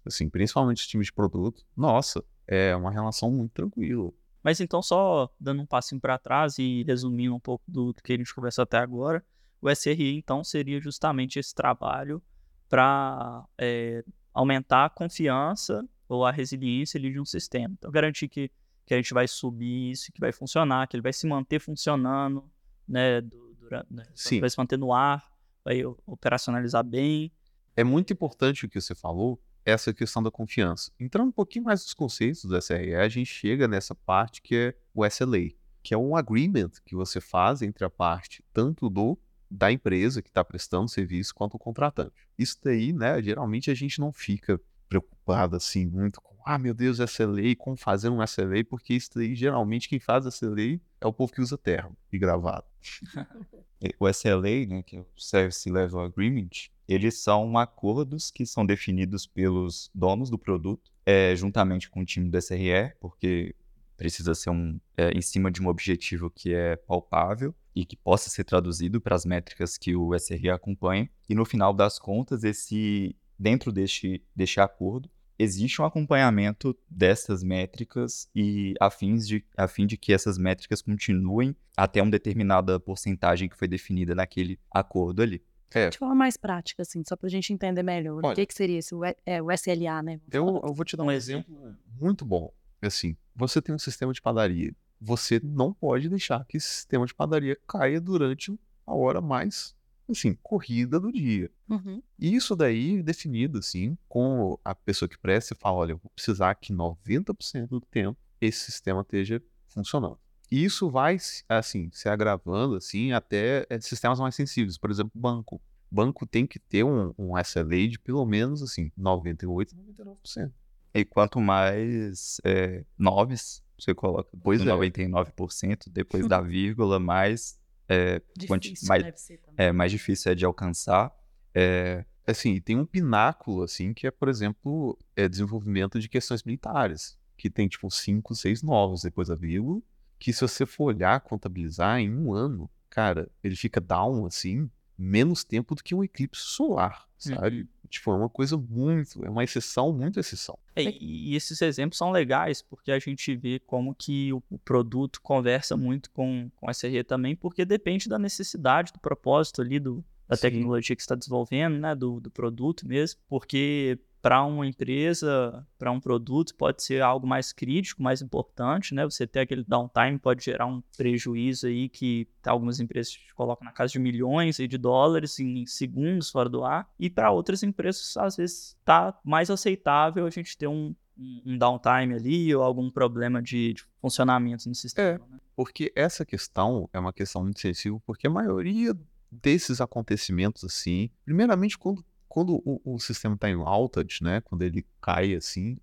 Assim, 0.06 0.30
principalmente 0.30 0.78
os 0.78 0.86
times 0.86 1.08
de 1.08 1.12
produto. 1.12 1.62
Nossa, 1.76 2.24
é 2.48 2.74
uma 2.74 2.90
relação 2.90 3.30
muito 3.30 3.52
tranquila. 3.52 4.10
Mas 4.42 4.58
então, 4.58 4.80
só 4.80 5.30
dando 5.38 5.60
um 5.60 5.66
passinho 5.66 6.00
para 6.00 6.16
trás 6.16 6.58
e 6.58 6.82
resumindo 6.84 7.34
um 7.34 7.40
pouco 7.40 7.62
do, 7.68 7.92
que 7.92 8.14
a 8.14 8.16
gente 8.16 8.34
conversou 8.34 8.62
até 8.62 8.78
agora, 8.78 9.22
o 9.60 9.68
SRI 9.68 10.16
então 10.16 10.42
seria 10.42 10.80
justamente 10.80 11.38
esse 11.38 11.54
trabalho 11.54 12.22
para 12.70 13.44
é, 13.58 14.04
aumentar 14.32 14.86
a 14.86 14.88
confiança 14.88 15.84
ou 16.08 16.24
a 16.24 16.30
resiliência 16.30 16.98
ali, 16.98 17.12
de 17.12 17.20
um 17.20 17.24
sistema. 17.24 17.74
Então, 17.76 17.90
garantir 17.90 18.28
que, 18.28 18.50
que 18.86 18.94
a 18.94 18.96
gente 18.96 19.12
vai 19.12 19.26
subir 19.26 19.90
isso, 19.90 20.12
que 20.12 20.20
vai 20.20 20.32
funcionar, 20.32 20.86
que 20.86 20.96
ele 20.96 21.02
vai 21.02 21.12
se 21.12 21.26
manter 21.26 21.60
funcionando, 21.60 22.48
né, 22.88 23.20
durante, 23.20 23.92
né, 23.92 24.04
vai 24.40 24.48
se 24.48 24.56
manter 24.56 24.78
no 24.78 24.92
ar, 24.92 25.30
vai 25.64 25.84
operacionalizar 26.06 26.84
bem. 26.84 27.32
É 27.76 27.82
muito 27.84 28.12
importante 28.12 28.66
o 28.66 28.68
que 28.68 28.80
você 28.80 28.94
falou, 28.94 29.40
essa 29.64 29.92
questão 29.92 30.22
da 30.22 30.30
confiança. 30.30 30.92
Entrando 30.98 31.28
um 31.28 31.32
pouquinho 31.32 31.64
mais 31.64 31.82
nos 31.82 31.94
conceitos 31.94 32.44
do 32.44 32.56
SRE, 32.60 32.94
a 32.94 33.08
gente 33.08 33.32
chega 33.32 33.66
nessa 33.68 33.94
parte 33.94 34.40
que 34.40 34.56
é 34.56 34.74
o 34.94 35.04
SLA, 35.04 35.50
que 35.82 35.92
é 35.92 35.98
um 35.98 36.16
agreement 36.16 36.70
que 36.84 36.94
você 36.94 37.20
faz 37.20 37.62
entre 37.62 37.84
a 37.84 37.90
parte 37.90 38.44
tanto 38.52 38.88
do 38.88 39.18
da 39.50 39.72
empresa 39.72 40.22
que 40.22 40.28
está 40.28 40.44
prestando 40.44 40.88
serviço 40.88 41.34
quanto 41.34 41.54
o 41.54 41.58
contratante. 41.58 42.28
Isso 42.38 42.56
daí, 42.62 42.92
né, 42.92 43.20
geralmente 43.22 43.70
a 43.70 43.74
gente 43.74 43.98
não 43.98 44.12
fica 44.12 44.60
preocupado 44.88 45.56
assim 45.56 45.86
muito 45.86 46.20
com, 46.20 46.36
ah, 46.44 46.58
meu 46.58 46.74
Deus, 46.74 46.98
SLA, 46.98 47.54
como 47.56 47.76
fazer 47.76 48.08
um 48.08 48.22
SLA, 48.22 48.64
porque 48.68 48.94
isso 48.94 49.10
daí, 49.14 49.34
geralmente, 49.34 49.88
quem 49.88 50.00
faz 50.00 50.26
SLA 50.26 50.80
é 51.00 51.06
o 51.06 51.12
povo 51.12 51.32
que 51.32 51.40
usa 51.40 51.56
termo 51.56 51.96
e 52.12 52.18
gravado. 52.18 52.64
o 53.98 54.08
SLA, 54.08 54.66
né, 54.66 54.82
que 54.82 54.96
é 54.96 55.00
o 55.00 55.06
Service 55.16 55.70
Level 55.70 56.00
Agreement, 56.00 56.70
eles 56.88 57.22
são 57.22 57.56
acordos 57.56 58.30
que 58.30 58.44
são 58.44 58.66
definidos 58.66 59.26
pelos 59.26 59.90
donos 59.94 60.28
do 60.28 60.38
produto, 60.38 60.90
é, 61.06 61.34
juntamente 61.36 61.88
com 61.88 62.00
o 62.00 62.04
time 62.04 62.28
do 62.28 62.38
SRE, 62.38 62.92
porque 63.00 63.54
precisa 63.96 64.34
ser 64.34 64.50
um, 64.50 64.80
é, 64.96 65.10
em 65.10 65.20
cima 65.20 65.50
de 65.50 65.62
um 65.62 65.68
objetivo 65.68 66.30
que 66.30 66.54
é 66.54 66.74
palpável 66.74 67.54
e 67.74 67.84
que 67.84 67.96
possa 67.96 68.28
ser 68.30 68.44
traduzido 68.44 69.00
para 69.00 69.14
as 69.16 69.24
métricas 69.24 69.78
que 69.78 69.94
o 69.94 70.14
SRE 70.18 70.50
acompanha. 70.50 71.08
E 71.28 71.34
no 71.34 71.44
final 71.44 71.72
das 71.72 71.98
contas, 71.98 72.44
esse 72.44 73.16
dentro 73.38 73.72
deste, 73.72 74.22
deste 74.34 74.60
acordo, 74.60 75.08
existe 75.38 75.80
um 75.80 75.84
acompanhamento 75.86 76.76
dessas 76.88 77.42
métricas 77.42 78.28
e 78.34 78.74
a, 78.78 78.90
fins 78.90 79.26
de, 79.26 79.42
a 79.56 79.66
fim 79.66 79.86
de 79.86 79.96
que 79.96 80.12
essas 80.12 80.36
métricas 80.36 80.82
continuem 80.82 81.56
até 81.74 82.02
uma 82.02 82.10
determinada 82.10 82.78
porcentagem 82.78 83.48
que 83.48 83.56
foi 83.56 83.66
definida 83.66 84.14
naquele 84.14 84.58
acordo 84.70 85.22
ali. 85.22 85.42
É. 85.72 85.88
De 85.88 85.98
forma 85.98 86.14
mais 86.14 86.36
prática, 86.36 86.82
assim, 86.82 87.02
só 87.06 87.16
para 87.16 87.28
a 87.28 87.30
gente 87.30 87.52
entender 87.52 87.82
melhor. 87.82 88.20
Olha, 88.22 88.32
o 88.32 88.34
que, 88.34 88.44
que 88.44 88.52
seria 88.52 88.78
esse, 88.78 88.94
é, 89.24 89.40
o 89.40 89.50
SLA, 89.50 90.02
né? 90.02 90.20
Eu, 90.30 90.60
eu, 90.64 90.74
vou 90.74 90.84
te 90.84 90.96
dar 90.96 91.04
um 91.04 91.10
exemplo 91.10 91.74
muito 91.98 92.24
bom. 92.24 92.52
Assim, 92.82 93.16
você 93.34 93.62
tem 93.62 93.74
um 93.74 93.78
sistema 93.78 94.12
de 94.12 94.20
padaria. 94.20 94.74
Você 95.00 95.40
não 95.42 95.72
pode 95.72 96.08
deixar 96.08 96.44
que 96.44 96.56
esse 96.56 96.68
sistema 96.68 97.06
de 97.06 97.14
padaria 97.14 97.56
caia 97.66 98.00
durante 98.00 98.58
a 98.86 98.94
hora 98.94 99.20
mais, 99.20 99.74
assim, 100.08 100.34
corrida 100.42 101.00
do 101.00 101.10
dia. 101.10 101.50
Uhum. 101.68 102.02
E 102.18 102.34
isso 102.34 102.54
daí 102.54 103.02
definido, 103.02 103.58
assim, 103.58 103.96
com 104.08 104.58
a 104.64 104.74
pessoa 104.74 105.08
que 105.08 105.18
presta 105.18 105.54
e 105.54 105.56
fala, 105.56 105.76
olha, 105.76 105.92
eu 105.92 105.98
vou 105.98 106.10
precisar 106.14 106.54
que 106.56 106.72
90% 106.72 107.68
do 107.68 107.80
tempo 107.80 108.18
esse 108.40 108.70
sistema 108.70 109.02
esteja 109.02 109.42
funcionando. 109.68 110.18
E 110.50 110.64
isso 110.64 110.90
vai, 110.90 111.16
assim, 111.48 111.88
se 111.92 112.08
agravando, 112.08 112.74
assim, 112.74 113.12
até 113.12 113.64
é, 113.70 113.80
sistemas 113.80 114.18
mais 114.18 114.34
sensíveis. 114.34 114.76
Por 114.76 114.90
exemplo, 114.90 115.12
banco. 115.14 115.60
Banco 115.88 116.26
tem 116.26 116.46
que 116.46 116.58
ter 116.58 116.84
um, 116.84 117.14
um 117.16 117.38
SLA 117.38 117.88
de 117.88 117.98
pelo 117.98 118.24
menos, 118.26 118.62
assim, 118.62 118.90
98%, 118.98 119.74
99%. 119.96 120.52
E 120.92 121.04
quanto 121.04 121.40
mais 121.40 122.40
é, 122.44 122.84
noves 122.98 123.62
você 123.80 123.94
coloca 123.94 124.28
depois 124.32 124.62
Pois 124.62 124.76
do 124.76 124.84
é. 124.84 124.88
99%, 124.88 125.84
depois 125.90 126.26
da 126.26 126.40
vírgula, 126.40 126.98
mais, 127.00 127.58
é, 127.88 128.20
Difícil 128.36 128.88
mais, 128.88 129.02
deve 129.02 129.16
ser 129.18 129.38
também. 129.38 129.66
é, 129.66 129.72
mais 129.72 129.90
difícil 129.90 130.32
é 130.32 130.34
de 130.34 130.44
alcançar. 130.44 131.12
É, 131.54 132.04
Assim, 132.26 132.52
e 132.52 132.60
tem 132.60 132.76
um 132.78 132.86
pináculo, 132.86 133.62
assim, 133.62 133.92
que 133.92 134.06
é, 134.06 134.10
por 134.10 134.28
exemplo, 134.28 134.96
é 135.16 135.28
desenvolvimento 135.28 135.98
de 135.98 136.08
questões 136.08 136.44
militares, 136.44 137.18
que 137.36 137.50
tem, 137.50 137.66
tipo, 137.66 137.90
cinco, 137.90 138.34
seis 138.36 138.62
novos 138.62 139.02
depois 139.02 139.28
da 139.28 139.34
vírgula, 139.34 139.80
que 140.18 140.32
se 140.32 140.42
você 140.42 140.64
for 140.64 140.84
olhar, 140.94 141.18
contabilizar 141.22 141.98
em 141.98 142.14
um 142.14 142.32
ano, 142.32 142.70
cara, 142.88 143.28
ele 143.42 143.56
fica 143.56 143.80
down, 143.80 144.26
assim, 144.26 144.70
menos 145.00 145.42
tempo 145.42 145.74
do 145.74 145.82
que 145.82 145.94
um 145.94 146.04
eclipse 146.04 146.42
solar, 146.42 147.08
sabe? 147.16 147.66
Tipo, 147.88 148.12
é 148.12 148.16
uma 148.16 148.28
coisa 148.28 148.56
muito, 148.56 149.24
é 149.24 149.30
uma 149.30 149.42
exceção, 149.42 149.92
muito 149.92 150.20
exceção. 150.20 150.58
É, 150.76 150.84
e, 150.84 151.30
e 151.30 151.34
esses 151.34 151.60
exemplos 151.62 151.96
são 151.96 152.10
legais, 152.10 152.60
porque 152.60 152.92
a 152.92 152.98
gente 152.98 153.34
vê 153.34 153.58
como 153.58 153.94
que 153.94 154.30
o, 154.32 154.42
o 154.50 154.58
produto 154.58 155.20
conversa 155.22 155.76
muito 155.76 156.10
com, 156.10 156.50
com 156.54 156.68
a 156.68 156.74
SRE 156.74 157.02
também, 157.02 157.34
porque 157.34 157.64
depende 157.64 158.08
da 158.08 158.18
necessidade, 158.18 158.92
do 158.92 159.00
propósito 159.00 159.62
ali, 159.62 159.80
do, 159.80 160.04
da 160.28 160.36
Sim. 160.36 160.42
tecnologia 160.42 160.94
que 160.94 161.02
está 161.02 161.14
desenvolvendo, 161.14 161.78
né, 161.78 161.94
do, 161.94 162.20
do 162.20 162.30
produto 162.30 162.86
mesmo, 162.86 163.18
porque 163.26 163.98
para 164.22 164.44
uma 164.44 164.66
empresa, 164.66 165.66
para 165.78 165.90
um 165.90 166.00
produto, 166.00 166.54
pode 166.54 166.82
ser 166.82 167.02
algo 167.02 167.26
mais 167.26 167.52
crítico, 167.52 168.02
mais 168.02 168.20
importante, 168.20 168.94
né? 168.94 169.04
Você 169.04 169.26
ter 169.26 169.40
aquele 169.40 169.64
downtime 169.64 170.18
pode 170.18 170.44
gerar 170.44 170.66
um 170.66 170.82
prejuízo 170.96 171.66
aí 171.66 171.88
que 171.88 172.28
algumas 172.44 172.80
empresas 172.80 173.18
colocam 173.34 173.64
na 173.64 173.72
casa 173.72 173.92
de 173.92 173.98
milhões 173.98 174.56
de 174.56 174.78
dólares 174.78 175.38
em 175.40 175.64
segundos 175.66 176.30
fora 176.30 176.48
do 176.48 176.64
ar, 176.64 176.88
e 176.98 177.08
para 177.08 177.30
outras 177.30 177.62
empresas, 177.62 178.16
às 178.16 178.36
vezes, 178.36 178.76
tá 178.84 179.18
mais 179.24 179.50
aceitável 179.50 180.26
a 180.26 180.30
gente 180.30 180.56
ter 180.56 180.66
um, 180.66 180.94
um 181.18 181.56
downtime 181.56 182.14
ali 182.14 182.54
ou 182.54 182.62
algum 182.62 182.90
problema 182.90 183.42
de, 183.42 183.74
de 183.74 183.84
funcionamento 184.00 184.68
no 184.68 184.74
sistema. 184.74 185.26
né? 185.30 185.38
Porque 185.56 185.92
essa 185.94 186.24
questão 186.24 186.88
é 186.92 186.98
uma 186.98 187.12
questão 187.12 187.42
muito 187.42 187.60
sensível, 187.60 188.02
porque 188.06 188.26
a 188.26 188.30
maioria 188.30 188.94
desses 189.30 189.80
acontecimentos, 189.80 190.64
assim, 190.64 191.10
primeiramente, 191.24 191.78
quando, 191.78 192.04
quando 192.30 192.62
o, 192.64 192.80
o 192.84 193.00
sistema 193.00 193.34
está 193.34 193.50
em 193.50 193.56
outage, 193.56 194.22
né, 194.22 194.40
quando 194.40 194.62
ele 194.62 194.86
cai, 195.02 195.34
assim, 195.34 195.76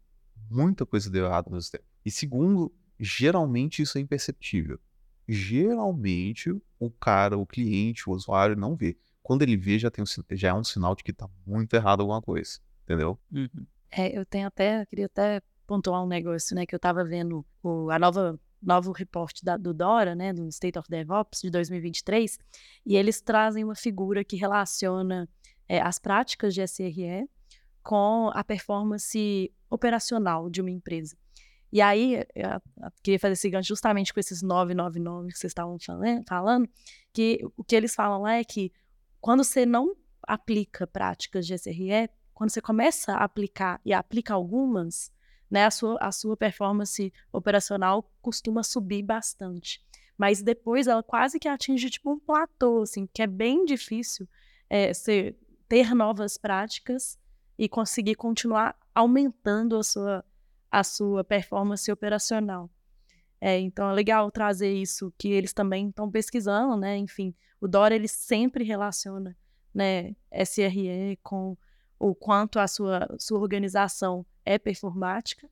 muita 0.50 0.86
coisa 0.86 1.10
deu 1.10 1.26
errado 1.26 1.52
no 1.52 1.62
sistema. 1.62 1.84
E 2.06 2.10
segundo, 2.10 2.74
geralmente 2.98 3.82
isso 3.82 3.98
é 3.98 4.02
imperceptível. 4.02 4.80
Geralmente, 5.28 6.50
o 6.80 6.90
cara, 6.90 7.38
o 7.38 7.46
cliente, 7.46 8.10
o 8.10 8.14
usuário 8.14 8.56
não 8.56 8.78
vê. 8.78 8.98
Quando 9.22 9.42
ele 9.42 9.58
vê, 9.58 9.78
já, 9.78 9.92
tem 9.92 10.02
um, 10.02 10.36
já 10.38 10.48
é 10.48 10.54
um 10.54 10.64
sinal 10.64 10.96
de 10.96 11.04
que 11.04 11.12
está 11.12 11.30
muito 11.46 11.74
errado 11.76 12.00
alguma 12.00 12.22
coisa, 12.22 12.60
entendeu? 12.86 13.20
Uhum. 13.30 13.68
É, 13.92 14.18
eu 14.18 14.26
tenho 14.26 14.48
até, 14.48 14.86
queria 14.86 15.08
até 15.08 15.42
pontuar 15.68 16.02
um 16.02 16.08
negócio, 16.08 16.56
né, 16.56 16.66
que 16.66 16.74
eu 16.74 16.78
estava 16.78 17.04
vendo 17.04 17.46
o, 17.62 17.92
a 17.92 18.00
nova 18.00 18.40
novo 18.62 18.92
report 18.92 19.42
da, 19.44 19.58
do 19.58 19.74
Dora, 19.74 20.16
né, 20.16 20.34
do 20.34 20.48
State 20.48 20.80
of 20.80 20.90
DevOps 20.90 21.42
de 21.42 21.50
2023, 21.50 22.40
e 22.86 22.96
eles 22.96 23.22
trazem 23.22 23.64
uma 23.64 23.76
figura 23.76 24.24
que 24.24 24.36
relaciona 24.36 25.30
é, 25.68 25.80
as 25.82 26.00
práticas 26.00 26.54
de 26.54 26.62
SRE 26.62 27.28
com 27.84 28.30
a 28.34 28.44
performance 28.44 29.52
operacional 29.70 30.50
de 30.50 30.62
uma 30.62 30.72
empresa. 30.72 31.16
E 31.72 31.82
aí, 31.82 32.24
eu 32.36 32.92
queria 33.04 33.20
fazer 33.20 33.34
esse 33.34 33.50
gancho 33.50 33.68
justamente 33.68 34.14
com 34.14 34.20
esses 34.20 34.42
999 34.42 35.34
que 35.34 35.38
vocês 35.38 35.52
estavam 35.52 35.78
falan- 35.80 36.24
falando, 36.28 36.70
que 37.12 37.40
o 37.58 37.64
que 37.64 37.76
eles 37.76 37.94
falam 37.94 38.22
lá 38.22 38.36
é 38.36 38.44
que 38.44 38.72
quando 39.20 39.44
você 39.44 39.66
não 39.66 39.96
aplica 40.24 40.88
práticas 40.88 41.46
de 41.46 41.54
SRE, 41.54 42.10
quando 42.34 42.52
você 42.52 42.62
começa 42.62 43.14
a 43.14 43.24
aplicar 43.24 43.82
e 43.84 43.94
aplica 43.94 44.34
algumas, 44.34 45.12
né, 45.50 45.66
a 45.66 45.72
sua, 45.72 45.98
a 46.00 46.12
sua 46.12 46.38
performance 46.38 47.12
operacional 47.32 48.10
costuma 48.22 48.64
subir 48.64 49.04
bastante. 49.04 49.82
Mas 50.18 50.42
depois 50.42 50.88
ela 50.88 51.04
quase 51.04 51.40
que 51.40 51.48
atinge 51.48 51.90
tipo 51.90 52.12
um 52.12 52.20
platô, 52.20 52.82
assim, 52.82 53.08
que 53.14 53.22
é 53.22 53.28
bem 53.28 53.66
difícil 53.66 54.28
é, 54.70 54.94
ter 55.68 55.94
novas 55.94 56.38
práticas 56.38 57.20
e 57.58 57.68
conseguir 57.68 58.16
continuar 58.16 58.76
aumentando 58.94 59.78
a 59.78 59.84
sua, 59.84 60.26
a 60.72 60.84
sua 60.84 61.24
performance 61.24 61.92
operacional. 61.92 62.70
É, 63.40 63.60
então 63.60 63.90
é 63.90 63.94
legal 63.94 64.32
trazer 64.32 64.74
isso 64.74 65.14
que 65.18 65.30
eles 65.30 65.54
também 65.54 65.90
estão 65.90 66.10
pesquisando, 66.10 66.76
né? 66.76 66.98
Enfim, 66.98 67.36
o 67.62 67.68
Dora 67.68 67.96
ele 67.96 68.08
sempre 68.08 68.64
relaciona, 68.64 69.38
né, 69.74 70.16
SRE 70.32 71.18
com 71.22 71.56
o 72.00 72.16
quanto 72.16 72.60
a 72.60 72.68
sua, 72.68 73.08
sua 73.20 73.40
organização 73.40 74.26
é 74.46 74.58
performática. 74.58 75.50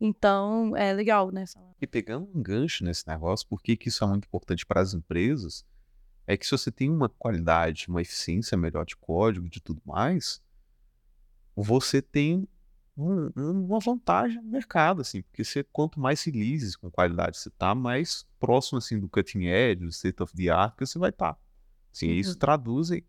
Então, 0.00 0.76
é 0.76 0.92
legal, 0.92 1.30
né? 1.30 1.44
E 1.80 1.86
pegando 1.86 2.28
um 2.34 2.42
gancho 2.42 2.84
nesse 2.84 3.06
negócio, 3.08 3.46
por 3.48 3.62
que, 3.62 3.76
que 3.76 3.88
isso 3.88 4.04
é 4.04 4.06
muito 4.06 4.26
importante 4.26 4.66
para 4.66 4.80
as 4.80 4.92
empresas? 4.92 5.64
É 6.26 6.36
que 6.36 6.44
se 6.44 6.50
você 6.52 6.70
tem 6.72 6.90
uma 6.90 7.08
qualidade, 7.08 7.86
uma 7.88 8.02
eficiência 8.02 8.56
melhor 8.56 8.84
de 8.84 8.96
código, 8.96 9.48
de 9.48 9.60
tudo 9.60 9.80
mais, 9.84 10.42
você 11.54 12.02
tem 12.02 12.46
um- 12.96 13.30
um- 13.36 13.64
uma 13.66 13.78
vantagem 13.78 14.42
no 14.42 14.48
mercado, 14.50 15.02
assim, 15.02 15.22
porque 15.22 15.44
você, 15.44 15.62
quanto 15.62 16.00
mais 16.00 16.22
releases 16.24 16.74
com 16.76 16.90
qualidade 16.90 17.38
você 17.38 17.50
tá, 17.50 17.74
mais 17.74 18.26
próximo 18.40 18.78
assim 18.78 18.98
do 18.98 19.08
cutting 19.08 19.44
edge, 19.44 19.82
do 19.82 19.88
state 19.90 20.22
of 20.22 20.34
the 20.34 20.48
art 20.48 20.76
que 20.76 20.86
você 20.86 20.98
vai 20.98 21.10
estar. 21.10 21.38
Assim, 21.92 22.10
isso 22.10 22.32
Uhum. 22.32 22.38
traduz 22.38 22.90
em, 22.90 23.04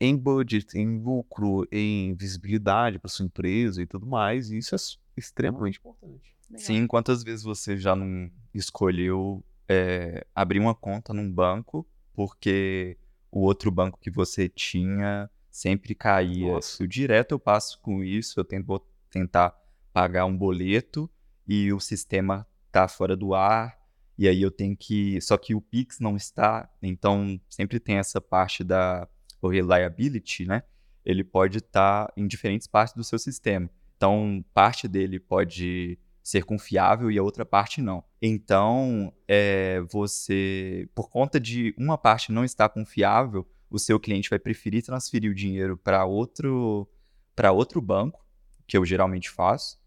em 0.00 0.16
budget, 0.16 0.76
em 0.78 0.98
lucro, 1.00 1.66
em 1.70 2.14
visibilidade 2.14 2.98
para 2.98 3.08
sua 3.08 3.26
empresa 3.26 3.82
e 3.82 3.86
tudo 3.86 4.06
mais, 4.06 4.50
e 4.50 4.58
isso 4.58 4.74
é 4.74 4.78
extremamente 5.16 5.78
importante. 5.78 6.34
Legal. 6.50 6.64
Sim, 6.66 6.86
quantas 6.86 7.22
vezes 7.22 7.42
você 7.44 7.76
já 7.76 7.94
não 7.94 8.30
escolheu 8.54 9.44
é, 9.68 10.26
abrir 10.34 10.60
uma 10.60 10.74
conta 10.74 11.12
num 11.12 11.30
banco 11.30 11.86
porque 12.18 12.96
o 13.30 13.42
outro 13.42 13.70
banco 13.70 13.96
que 14.00 14.10
você 14.10 14.48
tinha 14.48 15.30
sempre 15.48 15.94
caía? 15.94 16.54
Nossa. 16.54 16.84
Direto 16.84 17.30
eu 17.30 17.38
passo 17.38 17.80
com 17.80 18.02
isso, 18.02 18.40
eu 18.40 18.44
tento 18.44 18.84
tentar 19.08 19.56
pagar 19.92 20.24
um 20.24 20.36
boleto 20.36 21.08
e 21.46 21.72
o 21.72 21.78
sistema 21.78 22.44
tá 22.72 22.88
fora 22.88 23.16
do 23.16 23.34
ar, 23.34 23.78
e 24.18 24.26
aí 24.26 24.42
eu 24.42 24.50
tenho 24.50 24.76
que. 24.76 25.20
Só 25.20 25.38
que 25.38 25.54
o 25.54 25.60
Pix 25.60 26.00
não 26.00 26.16
está, 26.16 26.68
então 26.82 27.40
sempre 27.48 27.78
tem 27.78 27.98
essa 27.98 28.20
parte 28.20 28.64
da 28.64 29.06
reliability, 29.40 30.44
né? 30.44 30.64
Ele 31.04 31.22
pode 31.22 31.58
estar 31.58 32.12
em 32.16 32.26
diferentes 32.26 32.66
partes 32.66 32.96
do 32.96 33.04
seu 33.04 33.20
sistema. 33.20 33.70
Então, 33.96 34.44
parte 34.52 34.88
dele 34.88 35.20
pode 35.20 35.96
ser 36.28 36.44
confiável 36.44 37.10
e 37.10 37.18
a 37.18 37.22
outra 37.22 37.46
parte 37.46 37.80
não. 37.80 38.04
Então, 38.20 39.10
é, 39.26 39.80
você, 39.90 40.86
por 40.94 41.08
conta 41.08 41.40
de 41.40 41.74
uma 41.78 41.96
parte 41.96 42.30
não 42.30 42.44
estar 42.44 42.68
confiável, 42.68 43.48
o 43.70 43.78
seu 43.78 43.98
cliente 43.98 44.28
vai 44.28 44.38
preferir 44.38 44.84
transferir 44.84 45.30
o 45.30 45.34
dinheiro 45.34 45.74
para 45.78 46.04
outro, 46.04 46.86
para 47.34 47.50
outro 47.50 47.80
banco, 47.80 48.26
que 48.66 48.76
eu 48.76 48.84
geralmente 48.84 49.30
faço, 49.30 49.80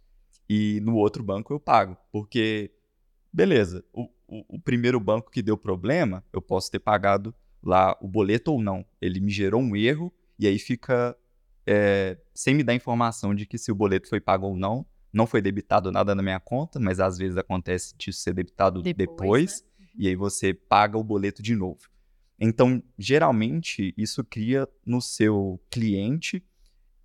e 0.49 0.79
no 0.81 0.95
outro 0.95 1.23
banco 1.23 1.53
eu 1.53 1.59
pago. 1.59 1.95
Porque, 2.11 2.71
beleza, 3.31 3.85
o, 3.93 4.09
o, 4.27 4.55
o 4.55 4.59
primeiro 4.59 4.99
banco 4.99 5.29
que 5.29 5.43
deu 5.43 5.55
problema, 5.55 6.25
eu 6.33 6.41
posso 6.41 6.71
ter 6.71 6.79
pagado 6.79 7.35
lá 7.61 7.95
o 8.01 8.07
boleto 8.07 8.51
ou 8.51 8.59
não. 8.59 8.83
Ele 8.99 9.19
me 9.19 9.29
gerou 9.29 9.61
um 9.61 9.75
erro 9.75 10.11
e 10.39 10.47
aí 10.47 10.57
fica 10.57 11.15
é, 11.67 12.17
sem 12.33 12.55
me 12.55 12.63
dar 12.63 12.73
informação 12.73 13.35
de 13.35 13.45
que 13.45 13.59
se 13.59 13.71
o 13.71 13.75
boleto 13.75 14.09
foi 14.09 14.19
pago 14.19 14.47
ou 14.47 14.57
não. 14.57 14.83
Não 15.13 15.27
foi 15.27 15.41
debitado 15.41 15.91
nada 15.91 16.15
na 16.15 16.23
minha 16.23 16.39
conta, 16.39 16.79
mas 16.79 16.99
às 16.99 17.17
vezes 17.17 17.37
acontece 17.37 17.93
disso 17.97 18.21
ser 18.21 18.33
debitado 18.33 18.81
Depois, 18.81 18.95
depois, 18.95 19.65
né? 19.79 19.87
e 19.97 20.07
aí 20.07 20.15
você 20.15 20.53
paga 20.53 20.97
o 20.97 21.03
boleto 21.03 21.41
de 21.41 21.55
novo. 21.55 21.89
Então, 22.39 22.81
geralmente, 22.97 23.93
isso 23.97 24.23
cria 24.23 24.67
no 24.85 25.01
seu 25.01 25.61
cliente 25.69 26.43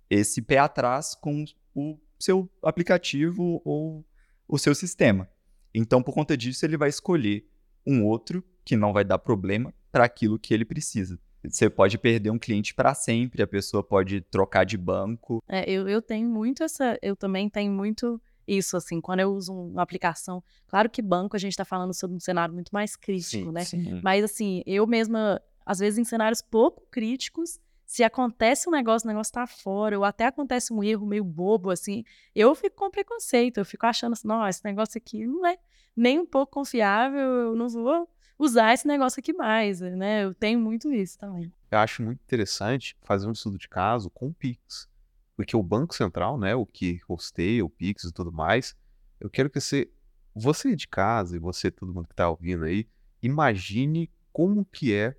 esse 0.09 0.41
pé 0.41 0.57
atrás 0.57 1.13
com 1.13 1.45
o 1.75 1.99
seu 2.17 2.49
aplicativo 2.63 3.61
ou 3.63 4.05
o 4.47 4.57
seu 4.57 4.73
sistema. 4.73 5.29
Então, 5.73 6.01
por 6.01 6.13
conta 6.13 6.35
disso, 6.35 6.65
ele 6.65 6.77
vai 6.77 6.89
escolher 6.89 7.47
um 7.85 8.03
outro 8.03 8.43
que 8.65 8.75
não 8.75 8.91
vai 8.91 9.03
dar 9.05 9.19
problema 9.19 9.73
para 9.91 10.05
aquilo 10.05 10.39
que 10.39 10.53
ele 10.53 10.65
precisa. 10.65 11.19
Você 11.49 11.69
pode 11.69 11.97
perder 11.97 12.29
um 12.29 12.39
cliente 12.39 12.73
para 12.73 12.93
sempre, 12.93 13.41
a 13.41 13.47
pessoa 13.47 13.83
pode 13.83 14.21
trocar 14.21 14.65
de 14.65 14.77
banco. 14.77 15.43
É, 15.47 15.69
eu, 15.69 15.87
eu 15.87 16.01
tenho 16.01 16.29
muito 16.29 16.63
essa. 16.63 16.97
Eu 17.01 17.15
também 17.15 17.49
tenho 17.49 17.71
muito 17.71 18.21
isso, 18.47 18.77
assim, 18.77 19.01
quando 19.01 19.19
eu 19.19 19.33
uso 19.33 19.53
uma 19.53 19.81
aplicação. 19.81 20.41
Claro 20.67 20.89
que 20.89 21.01
banco 21.01 21.35
a 21.35 21.39
gente 21.39 21.51
está 21.51 21.65
falando 21.65 21.93
sobre 21.93 22.15
um 22.15 22.19
cenário 22.19 22.53
muito 22.53 22.69
mais 22.69 22.95
crítico, 22.95 23.51
né? 23.51 23.65
Sim. 23.65 23.99
Mas 24.01 24.23
assim, 24.23 24.63
eu 24.65 24.87
mesma, 24.87 25.41
às 25.65 25.79
vezes 25.79 25.99
em 25.99 26.05
cenários 26.05 26.41
pouco 26.41 26.83
críticos, 26.89 27.59
se 27.85 28.03
acontece 28.03 28.67
um 28.67 28.71
negócio, 28.71 29.07
o 29.07 29.11
negócio 29.11 29.33
tá 29.33 29.47
fora, 29.47 29.97
ou 29.97 30.03
até 30.03 30.25
acontece 30.25 30.73
um 30.73 30.83
erro 30.83 31.05
meio 31.05 31.23
bobo, 31.23 31.69
assim, 31.69 32.03
eu 32.35 32.53
fico 32.53 32.75
com 32.75 32.91
preconceito, 32.91 33.59
eu 33.59 33.65
fico 33.65 33.85
achando 33.85 34.13
assim, 34.13 34.27
não, 34.27 34.45
esse 34.47 34.63
negócio 34.63 34.97
aqui 34.97 35.25
não 35.25 35.45
é, 35.45 35.57
nem 35.95 36.19
um 36.19 36.25
pouco 36.25 36.51
confiável, 36.51 37.19
eu 37.19 37.55
não 37.55 37.69
vou 37.69 38.07
usar 38.37 38.73
esse 38.73 38.87
negócio 38.87 39.19
aqui 39.19 39.33
mais, 39.33 39.81
né? 39.81 40.23
Eu 40.23 40.33
tenho 40.33 40.59
muito 40.59 40.91
isso 40.91 41.17
também. 41.17 41.51
Eu 41.71 41.79
acho 41.79 42.03
muito 42.03 42.21
interessante 42.21 42.95
fazer 43.03 43.27
um 43.27 43.31
estudo 43.31 43.57
de 43.57 43.67
caso 43.67 44.09
com 44.09 44.27
o 44.27 44.33
Pix. 44.33 44.87
Porque 45.35 45.55
o 45.55 45.63
Banco 45.63 45.93
Central, 45.93 46.37
né, 46.37 46.55
o 46.55 46.65
que 46.65 46.99
hosteia 47.07 47.63
o 47.63 47.69
Pix 47.69 48.05
e 48.05 48.11
tudo 48.11 48.31
mais, 48.31 48.75
eu 49.19 49.29
quero 49.29 49.49
que 49.49 49.59
você, 49.59 49.89
você 50.33 50.75
de 50.75 50.87
casa 50.87 51.35
e 51.35 51.39
você, 51.39 51.69
todo 51.69 51.93
mundo 51.93 52.07
que 52.07 52.13
está 52.13 52.29
ouvindo 52.29 52.63
aí, 52.63 52.87
imagine 53.21 54.09
como 54.31 54.65
que 54.65 54.93
é 54.93 55.15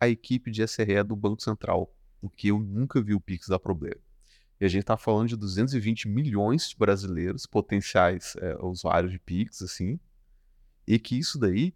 a 0.00 0.08
equipe 0.08 0.50
de 0.50 0.62
SRE 0.62 1.02
do 1.02 1.16
Banco 1.16 1.42
Central, 1.42 1.92
porque 2.20 2.50
eu 2.50 2.58
nunca 2.58 3.00
vi 3.00 3.14
o 3.14 3.20
Pix 3.20 3.48
dar 3.48 3.58
problema. 3.58 4.00
E 4.60 4.64
a 4.64 4.68
gente 4.68 4.82
está 4.82 4.96
falando 4.96 5.28
de 5.28 5.36
220 5.36 6.08
milhões 6.08 6.70
de 6.70 6.76
brasileiros 6.76 7.46
potenciais 7.46 8.34
é, 8.36 8.56
usuários 8.60 9.12
de 9.12 9.18
Pix, 9.18 9.62
assim, 9.62 9.98
e 10.86 10.98
que 10.98 11.18
isso 11.18 11.38
daí 11.38 11.74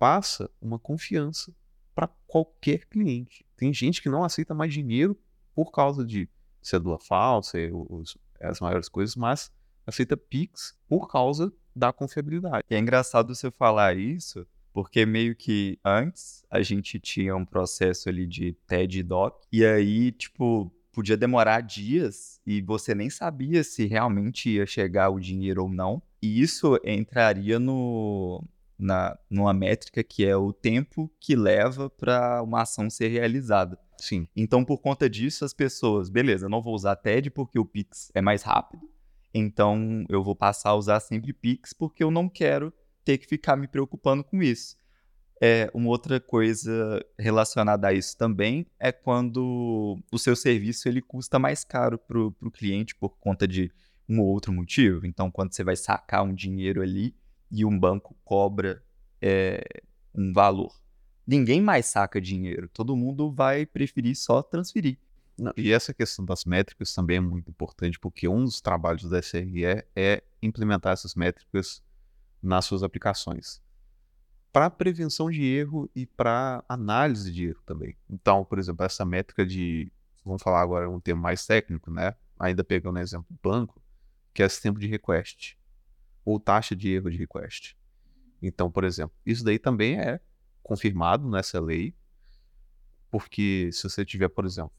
passa 0.00 0.50
uma 0.62 0.78
confiança 0.78 1.54
para 1.94 2.08
qualquer 2.26 2.86
cliente. 2.86 3.44
Tem 3.54 3.70
gente 3.74 4.00
que 4.00 4.08
não 4.08 4.24
aceita 4.24 4.54
mais 4.54 4.72
dinheiro 4.72 5.14
por 5.54 5.70
causa 5.70 6.06
de 6.06 6.26
cédula 6.62 6.98
falsa, 6.98 7.58
os, 7.70 8.16
as 8.40 8.60
maiores 8.60 8.88
coisas, 8.88 9.14
mas 9.14 9.52
aceita 9.86 10.16
Pix 10.16 10.74
por 10.88 11.06
causa 11.06 11.52
da 11.76 11.92
confiabilidade. 11.92 12.64
É 12.70 12.78
engraçado 12.78 13.34
você 13.34 13.50
falar 13.50 13.94
isso, 13.94 14.46
porque 14.72 15.04
meio 15.04 15.36
que 15.36 15.78
antes 15.84 16.46
a 16.50 16.62
gente 16.62 16.98
tinha 16.98 17.36
um 17.36 17.44
processo 17.44 18.08
ali 18.08 18.26
de 18.26 18.54
TED 18.66 19.02
Doc, 19.02 19.42
e 19.52 19.66
aí, 19.66 20.12
tipo, 20.12 20.72
podia 20.90 21.16
demorar 21.16 21.60
dias 21.60 22.40
e 22.46 22.62
você 22.62 22.94
nem 22.94 23.10
sabia 23.10 23.62
se 23.62 23.84
realmente 23.84 24.48
ia 24.48 24.64
chegar 24.64 25.10
o 25.10 25.20
dinheiro 25.20 25.64
ou 25.64 25.68
não. 25.68 26.02
E 26.22 26.40
isso 26.40 26.78
entraria 26.84 27.58
no, 27.58 28.42
na, 28.80 29.16
numa 29.28 29.52
métrica 29.52 30.02
que 30.02 30.24
é 30.24 30.36
o 30.36 30.52
tempo 30.52 31.10
que 31.20 31.36
leva 31.36 31.90
para 31.90 32.42
uma 32.42 32.62
ação 32.62 32.88
ser 32.88 33.08
realizada. 33.08 33.78
Sim. 33.98 34.26
Então, 34.34 34.64
por 34.64 34.78
conta 34.78 35.08
disso, 35.08 35.44
as 35.44 35.52
pessoas, 35.52 36.08
beleza, 36.08 36.48
não 36.48 36.62
vou 36.62 36.74
usar 36.74 36.96
TED 36.96 37.30
porque 37.30 37.58
o 37.58 37.64
Pix 37.64 38.10
é 38.14 38.20
mais 38.20 38.42
rápido. 38.42 38.88
Então, 39.32 40.04
eu 40.08 40.24
vou 40.24 40.34
passar 40.34 40.70
a 40.70 40.74
usar 40.74 41.00
sempre 41.00 41.32
Pix 41.32 41.72
porque 41.72 42.02
eu 42.02 42.10
não 42.10 42.28
quero 42.28 42.72
ter 43.04 43.18
que 43.18 43.26
ficar 43.26 43.56
me 43.56 43.68
preocupando 43.68 44.24
com 44.24 44.42
isso. 44.42 44.76
É, 45.42 45.70
uma 45.72 45.88
outra 45.88 46.20
coisa 46.20 47.02
relacionada 47.18 47.88
a 47.88 47.92
isso 47.92 48.16
também 48.16 48.66
é 48.78 48.92
quando 48.92 49.98
o 50.12 50.18
seu 50.18 50.36
serviço 50.36 50.86
ele 50.86 51.00
custa 51.00 51.38
mais 51.38 51.64
caro 51.64 51.98
para 51.98 52.18
o 52.18 52.50
cliente 52.50 52.94
por 52.94 53.16
conta 53.18 53.48
de 53.48 53.72
um 54.08 54.20
ou 54.20 54.26
outro 54.26 54.52
motivo. 54.52 55.06
Então, 55.06 55.30
quando 55.30 55.54
você 55.54 55.64
vai 55.64 55.76
sacar 55.76 56.24
um 56.24 56.34
dinheiro 56.34 56.82
ali 56.82 57.14
e 57.50 57.64
um 57.64 57.78
banco 57.78 58.16
cobra 58.24 58.82
é, 59.20 59.62
um 60.14 60.32
valor, 60.32 60.80
ninguém 61.26 61.60
mais 61.60 61.86
saca 61.86 62.20
dinheiro. 62.20 62.68
Todo 62.68 62.96
mundo 62.96 63.30
vai 63.30 63.66
preferir 63.66 64.16
só 64.16 64.42
transferir. 64.42 64.98
Não, 65.38 65.52
e 65.56 65.72
essa 65.72 65.94
questão 65.94 66.24
das 66.24 66.44
métricas 66.44 66.92
também 66.92 67.16
é 67.16 67.20
muito 67.20 67.50
importante, 67.50 67.98
porque 67.98 68.28
um 68.28 68.44
dos 68.44 68.60
trabalhos 68.60 69.08
da 69.08 69.20
SRE 69.20 69.64
é 69.96 70.22
implementar 70.42 70.92
essas 70.92 71.14
métricas 71.14 71.82
nas 72.42 72.64
suas 72.66 72.82
aplicações 72.82 73.62
para 74.52 74.68
prevenção 74.68 75.30
de 75.30 75.44
erro 75.44 75.88
e 75.94 76.06
para 76.06 76.64
análise 76.68 77.32
de 77.32 77.46
erro 77.48 77.62
também. 77.64 77.96
Então, 78.08 78.44
por 78.44 78.58
exemplo, 78.58 78.84
essa 78.84 79.04
métrica 79.04 79.46
de, 79.46 79.92
vamos 80.24 80.42
falar 80.42 80.60
agora 80.60 80.90
um 80.90 81.00
termo 81.00 81.22
mais 81.22 81.46
técnico, 81.46 81.90
né? 81.90 82.14
Ainda 82.38 82.64
pegando 82.64 82.96
o 82.96 83.00
exemplo 83.00 83.26
do 83.30 83.38
banco, 83.40 83.80
que 84.34 84.42
é 84.42 84.46
esse 84.46 84.60
tempo 84.60 84.78
de 84.78 84.86
request 84.86 85.56
ou 86.24 86.38
taxa 86.38 86.74
de 86.74 86.90
erro 86.90 87.10
de 87.10 87.16
request. 87.16 87.76
Então, 88.42 88.70
por 88.70 88.84
exemplo, 88.84 89.14
isso 89.24 89.44
daí 89.44 89.58
também 89.58 89.98
é 89.98 90.20
confirmado 90.62 91.28
nessa 91.28 91.60
lei, 91.60 91.94
porque 93.10 93.70
se 93.72 93.82
você 93.82 94.04
tiver, 94.04 94.28
por 94.28 94.44
exemplo, 94.44 94.72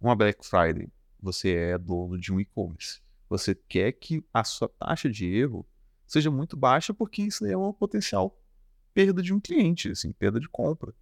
uma 0.00 0.16
Black 0.16 0.44
Friday, 0.44 0.88
você 1.20 1.54
é 1.54 1.78
dono 1.78 2.18
de 2.18 2.32
um 2.32 2.40
e-commerce, 2.40 3.00
você 3.28 3.54
quer 3.54 3.92
que 3.92 4.24
a 4.32 4.42
sua 4.42 4.68
taxa 4.68 5.08
de 5.08 5.26
erro 5.26 5.66
seja 6.06 6.30
muito 6.30 6.56
baixa, 6.56 6.92
porque 6.92 7.22
isso 7.22 7.46
é 7.46 7.56
uma 7.56 7.72
potencial 7.72 8.36
perda 8.92 9.22
de 9.22 9.32
um 9.32 9.40
cliente, 9.40 9.90
assim, 9.90 10.12
perda 10.12 10.38
de 10.38 10.48
compra. 10.48 10.92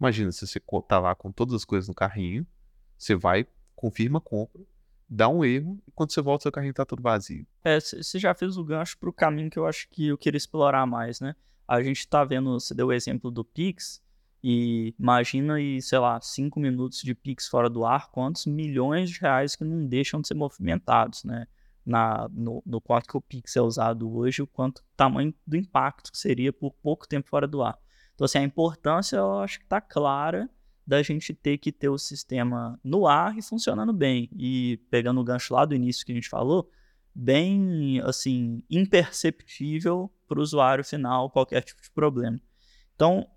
Imagina, 0.00 0.30
se 0.32 0.46
você 0.46 0.60
tá 0.86 0.98
lá 0.98 1.14
com 1.14 1.32
todas 1.32 1.54
as 1.54 1.64
coisas 1.64 1.88
no 1.88 1.94
carrinho, 1.94 2.46
você 2.96 3.14
vai, 3.14 3.46
confirma 3.74 4.18
a 4.18 4.22
compra, 4.22 4.62
dá 5.08 5.28
um 5.28 5.44
erro, 5.44 5.80
e 5.86 5.90
quando 5.92 6.12
você 6.12 6.20
volta, 6.20 6.42
seu 6.42 6.52
carrinho 6.52 6.74
tá 6.74 6.84
todo 6.84 7.02
vazio. 7.02 7.46
É, 7.64 7.80
você 7.80 8.18
já 8.18 8.34
fez 8.34 8.56
o 8.56 8.64
gancho 8.64 8.98
pro 8.98 9.12
caminho 9.12 9.50
que 9.50 9.58
eu 9.58 9.66
acho 9.66 9.88
que 9.90 10.08
eu 10.08 10.18
queria 10.18 10.38
explorar 10.38 10.86
mais, 10.86 11.20
né? 11.20 11.34
A 11.66 11.82
gente 11.82 12.06
tá 12.06 12.24
vendo, 12.24 12.58
você 12.58 12.74
deu 12.74 12.88
o 12.88 12.92
exemplo 12.92 13.30
do 13.30 13.44
Pix, 13.44 14.02
e 14.42 14.94
imagina 14.98 15.54
aí, 15.54 15.82
sei 15.82 15.98
lá, 15.98 16.20
cinco 16.20 16.60
minutos 16.60 17.02
de 17.02 17.14
Pix 17.14 17.48
fora 17.48 17.68
do 17.68 17.84
ar, 17.84 18.10
quantos 18.10 18.46
milhões 18.46 19.10
de 19.10 19.20
reais 19.20 19.56
que 19.56 19.64
não 19.64 19.86
deixam 19.86 20.20
de 20.20 20.28
ser 20.28 20.34
movimentados, 20.34 21.24
né? 21.24 21.46
na, 21.88 22.28
no, 22.30 22.62
no 22.66 22.80
quanto 22.80 23.08
que 23.08 23.16
o 23.16 23.20
Pix 23.20 23.56
é 23.56 23.62
usado 23.62 24.14
hoje, 24.14 24.42
o 24.42 24.46
quanto 24.46 24.84
tamanho 24.94 25.34
do 25.46 25.56
impacto 25.56 26.12
que 26.12 26.18
seria 26.18 26.52
por 26.52 26.72
pouco 26.74 27.08
tempo 27.08 27.28
fora 27.28 27.48
do 27.48 27.62
ar. 27.62 27.78
Então, 28.14 28.26
assim, 28.26 28.38
a 28.38 28.42
importância 28.42 29.16
eu 29.16 29.38
acho 29.38 29.58
que 29.58 29.64
está 29.64 29.80
clara 29.80 30.50
da 30.88 31.02
gente 31.02 31.34
ter 31.34 31.58
que 31.58 31.70
ter 31.70 31.90
o 31.90 31.98
sistema 31.98 32.80
no 32.82 33.06
ar 33.06 33.36
e 33.36 33.42
funcionando 33.42 33.92
bem. 33.92 34.30
E 34.34 34.80
pegando 34.90 35.20
o 35.20 35.24
gancho 35.24 35.52
lá 35.52 35.66
do 35.66 35.74
início 35.74 36.04
que 36.04 36.12
a 36.12 36.14
gente 36.14 36.30
falou, 36.30 36.70
bem, 37.14 38.00
assim, 38.00 38.62
imperceptível 38.70 40.10
para 40.26 40.38
o 40.38 40.42
usuário 40.42 40.82
final 40.82 41.28
qualquer 41.28 41.60
tipo 41.60 41.82
de 41.82 41.90
problema. 41.90 42.40
Então, 42.94 43.28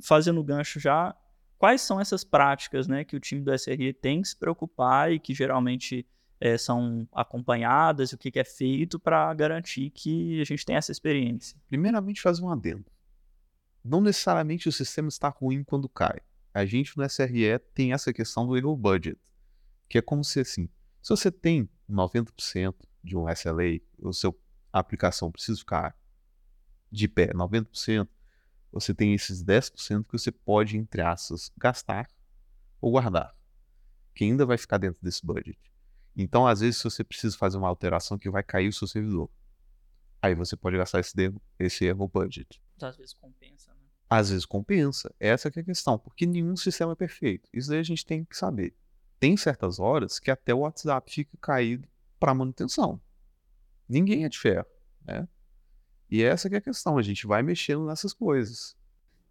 fazendo 0.00 0.38
o 0.38 0.44
gancho 0.44 0.78
já, 0.78 1.12
quais 1.58 1.80
são 1.80 2.00
essas 2.00 2.22
práticas 2.22 2.86
né, 2.86 3.02
que 3.02 3.16
o 3.16 3.20
time 3.20 3.42
do 3.42 3.52
SRE 3.52 3.92
tem 3.94 4.22
que 4.22 4.28
se 4.28 4.36
preocupar 4.38 5.10
e 5.10 5.18
que 5.18 5.34
geralmente 5.34 6.06
é, 6.38 6.56
são 6.56 7.08
acompanhadas 7.12 8.12
o 8.12 8.18
que, 8.18 8.30
que 8.30 8.38
é 8.38 8.44
feito 8.44 9.00
para 9.00 9.34
garantir 9.34 9.90
que 9.90 10.40
a 10.40 10.44
gente 10.44 10.64
tenha 10.64 10.78
essa 10.78 10.92
experiência? 10.92 11.58
Primeiramente, 11.68 12.22
fazer 12.22 12.44
um 12.44 12.48
adendo. 12.48 12.86
Não 13.84 14.00
necessariamente 14.00 14.68
o 14.68 14.72
sistema 14.72 15.08
está 15.08 15.28
ruim 15.28 15.64
quando 15.64 15.88
cai. 15.88 16.20
A 16.54 16.64
gente 16.66 16.96
no 16.96 17.04
SRE 17.04 17.58
tem 17.74 17.92
essa 17.92 18.12
questão 18.12 18.46
do 18.46 18.56
erro 18.56 18.76
budget, 18.76 19.18
que 19.88 19.98
é 19.98 20.02
como 20.02 20.22
se 20.22 20.40
assim, 20.40 20.68
se 21.00 21.10
você 21.10 21.30
tem 21.30 21.68
90% 21.88 22.74
de 23.02 23.16
um 23.16 23.28
SLA, 23.28 23.80
o 23.98 24.12
seu 24.12 24.38
aplicação 24.72 25.30
precisa 25.30 25.58
ficar 25.58 25.96
de 26.90 27.08
pé 27.08 27.32
90%, 27.32 28.08
você 28.70 28.94
tem 28.94 29.12
esses 29.14 29.42
10% 29.44 30.04
que 30.04 30.12
você 30.12 30.32
pode, 30.32 30.76
entre 30.76 31.02
aspas, 31.02 31.50
gastar 31.58 32.08
ou 32.80 32.92
guardar, 32.92 33.36
que 34.14 34.24
ainda 34.24 34.46
vai 34.46 34.56
ficar 34.56 34.78
dentro 34.78 34.98
desse 35.02 35.24
budget. 35.24 35.58
Então, 36.16 36.46
às 36.46 36.60
vezes, 36.60 36.78
se 36.78 36.84
você 36.84 37.02
precisa 37.02 37.36
fazer 37.36 37.58
uma 37.58 37.68
alteração 37.68 38.18
que 38.18 38.30
vai 38.30 38.42
cair 38.42 38.68
o 38.68 38.72
seu 38.72 38.86
servidor, 38.86 39.30
aí 40.20 40.34
você 40.34 40.56
pode 40.56 40.76
gastar 40.76 41.00
esse 41.00 41.20
erro, 41.20 41.42
esse 41.58 41.84
erro 41.84 42.08
budget. 42.08 42.62
Então, 42.76 42.88
às 42.88 42.96
vezes 42.96 43.14
compensa, 43.14 43.74
né? 43.74 43.81
Às 44.12 44.28
vezes 44.28 44.44
compensa. 44.44 45.10
Essa 45.18 45.48
é 45.48 45.60
a 45.60 45.64
questão, 45.64 45.98
porque 45.98 46.26
nenhum 46.26 46.54
sistema 46.54 46.92
é 46.92 46.94
perfeito. 46.94 47.48
Isso 47.50 47.72
aí 47.72 47.78
a 47.78 47.82
gente 47.82 48.04
tem 48.04 48.22
que 48.24 48.36
saber. 48.36 48.74
Tem 49.18 49.38
certas 49.38 49.78
horas 49.78 50.18
que 50.18 50.30
até 50.30 50.52
o 50.52 50.58
WhatsApp 50.58 51.10
fica 51.10 51.34
caído 51.40 51.88
para 52.20 52.34
manutenção. 52.34 53.00
Ninguém 53.88 54.26
é 54.26 54.28
de 54.28 54.38
ferro, 54.38 54.66
né? 55.06 55.26
E 56.10 56.22
essa 56.22 56.46
é 56.46 56.56
a 56.58 56.60
questão, 56.60 56.98
a 56.98 57.02
gente 57.02 57.26
vai 57.26 57.42
mexendo 57.42 57.86
nessas 57.86 58.12
coisas. 58.12 58.76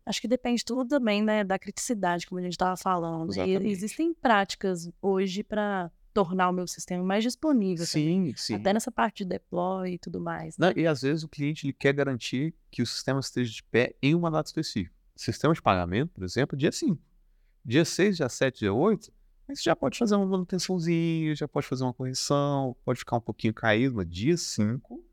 Acho 0.04 0.20
que 0.20 0.28
depende 0.28 0.66
tudo 0.66 0.88
também 0.88 1.22
né, 1.22 1.44
da 1.44 1.60
criticidade, 1.60 2.26
como 2.26 2.40
a 2.40 2.44
gente 2.44 2.54
estava 2.54 2.76
falando. 2.76 3.36
E 3.36 3.56
existem 3.68 4.16
práticas 4.16 4.90
hoje 5.00 5.44
para 5.44 5.92
tornar 6.14 6.50
o 6.50 6.54
meu 6.54 6.68
sistema 6.68 7.04
mais 7.04 7.24
disponível. 7.24 7.86
Sim, 7.86 8.18
também. 8.18 8.36
sim. 8.36 8.56
Até 8.56 8.74
nessa 8.74 8.92
parte 8.92 9.24
de 9.24 9.30
deploy 9.30 9.94
e 9.94 9.98
tudo 9.98 10.20
mais. 10.20 10.58
Né? 10.58 10.68
Não, 10.68 10.82
e 10.82 10.88
às 10.88 11.02
vezes 11.02 11.24
o 11.24 11.28
cliente 11.28 11.66
ele 11.66 11.74
quer 11.74 11.94
garantir 11.94 12.54
que 12.70 12.82
o 12.82 12.86
sistema 12.86 13.20
esteja 13.20 13.52
de 13.52 13.64
pé 13.64 13.96
em 14.02 14.16
uma 14.16 14.30
data 14.30 14.48
específica. 14.48 14.96
Sistema 15.16 15.54
de 15.54 15.62
pagamento, 15.62 16.12
por 16.14 16.24
exemplo, 16.24 16.58
dia 16.58 16.72
5. 16.72 17.00
Dia 17.64 17.86
6, 17.86 18.18
dia 18.18 18.30
7, 18.30 18.60
dia 18.60 18.74
8, 18.74 19.12
aí 19.48 19.56
você 19.56 19.64
já 19.64 19.76
pode 19.76 19.98
fazer 19.98 20.16
uma 20.16 20.26
manutençãozinha, 20.26 21.36
já 21.36 21.48
pode 21.48 21.68
fazer 21.68 21.84
uma 21.84 21.94
correção, 21.94 22.76
pode 22.84 23.00
ficar 23.00 23.18
um 23.18 23.22
pouquinho 23.22 23.54
caído, 23.54 23.96
mas 23.96 24.10
dia 24.10 24.36
5 24.36 25.04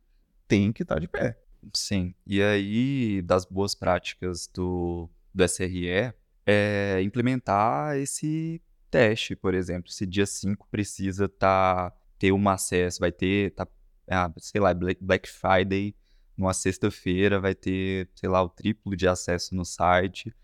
tem 0.47 0.73
que 0.73 0.83
estar 0.83 0.99
de 0.99 1.07
pé. 1.07 1.39
Sim. 1.75 2.15
E 2.27 2.43
aí, 2.43 3.21
das 3.23 3.45
boas 3.45 3.75
práticas 3.75 4.49
do, 4.55 5.11
do 5.35 5.45
SRE, 5.45 6.15
é 6.47 7.03
implementar 7.03 7.97
esse 7.99 8.63
teste, 8.91 9.37
por 9.37 9.55
exemplo. 9.55 9.91
Se 9.91 10.07
dia 10.07 10.27
5 10.27 10.67
precisa 10.71 11.29
tá, 11.29 11.93
ter 12.19 12.33
um 12.33 12.49
acesso, 12.49 13.01
vai 13.01 13.13
ter, 13.13 13.53
tá, 13.55 13.67
ah, 14.09 14.33
sei 14.39 14.61
lá, 14.61 14.75
Black 14.75 15.29
Friday, 15.29 15.95
numa 16.37 16.55
sexta-feira, 16.55 17.41
vai 17.41 17.55
ter, 17.55 18.09
sei 18.15 18.29
lá, 18.29 18.43
o 18.43 18.49
triplo 18.49 18.97
de 18.97 19.09
acesso 19.09 19.55
no 19.55 19.65
site. 19.65 20.35